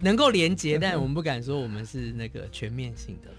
[0.00, 3.30] 能够连接， 但我们不敢说我们是那个全面性的。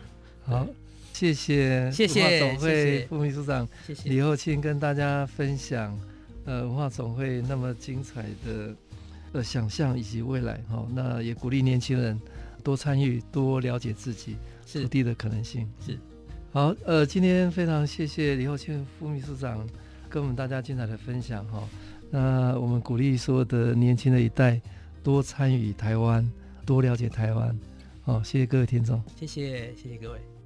[0.43, 0.67] 好，
[1.13, 5.97] 谢谢，谢谢总会副秘书长谢谢李厚庆跟大家分享
[6.45, 8.75] 呃文化总会那么精彩的
[9.31, 10.85] 呃想象以及未来哈。
[10.93, 12.19] 那也鼓励年轻人
[12.63, 14.35] 多参与，多了解自己。
[14.73, 15.97] 土地的可能性是
[16.51, 19.67] 好，呃，今天非常谢谢李厚庆副秘书长
[20.09, 21.67] 跟我们大家精彩的分享哈。
[22.09, 24.59] 那我们鼓励所有的年轻的一代
[25.03, 26.27] 多参与台湾，
[26.65, 27.55] 多了解台湾。
[28.01, 30.38] 好，谢谢各位听众，谢谢谢谢各位。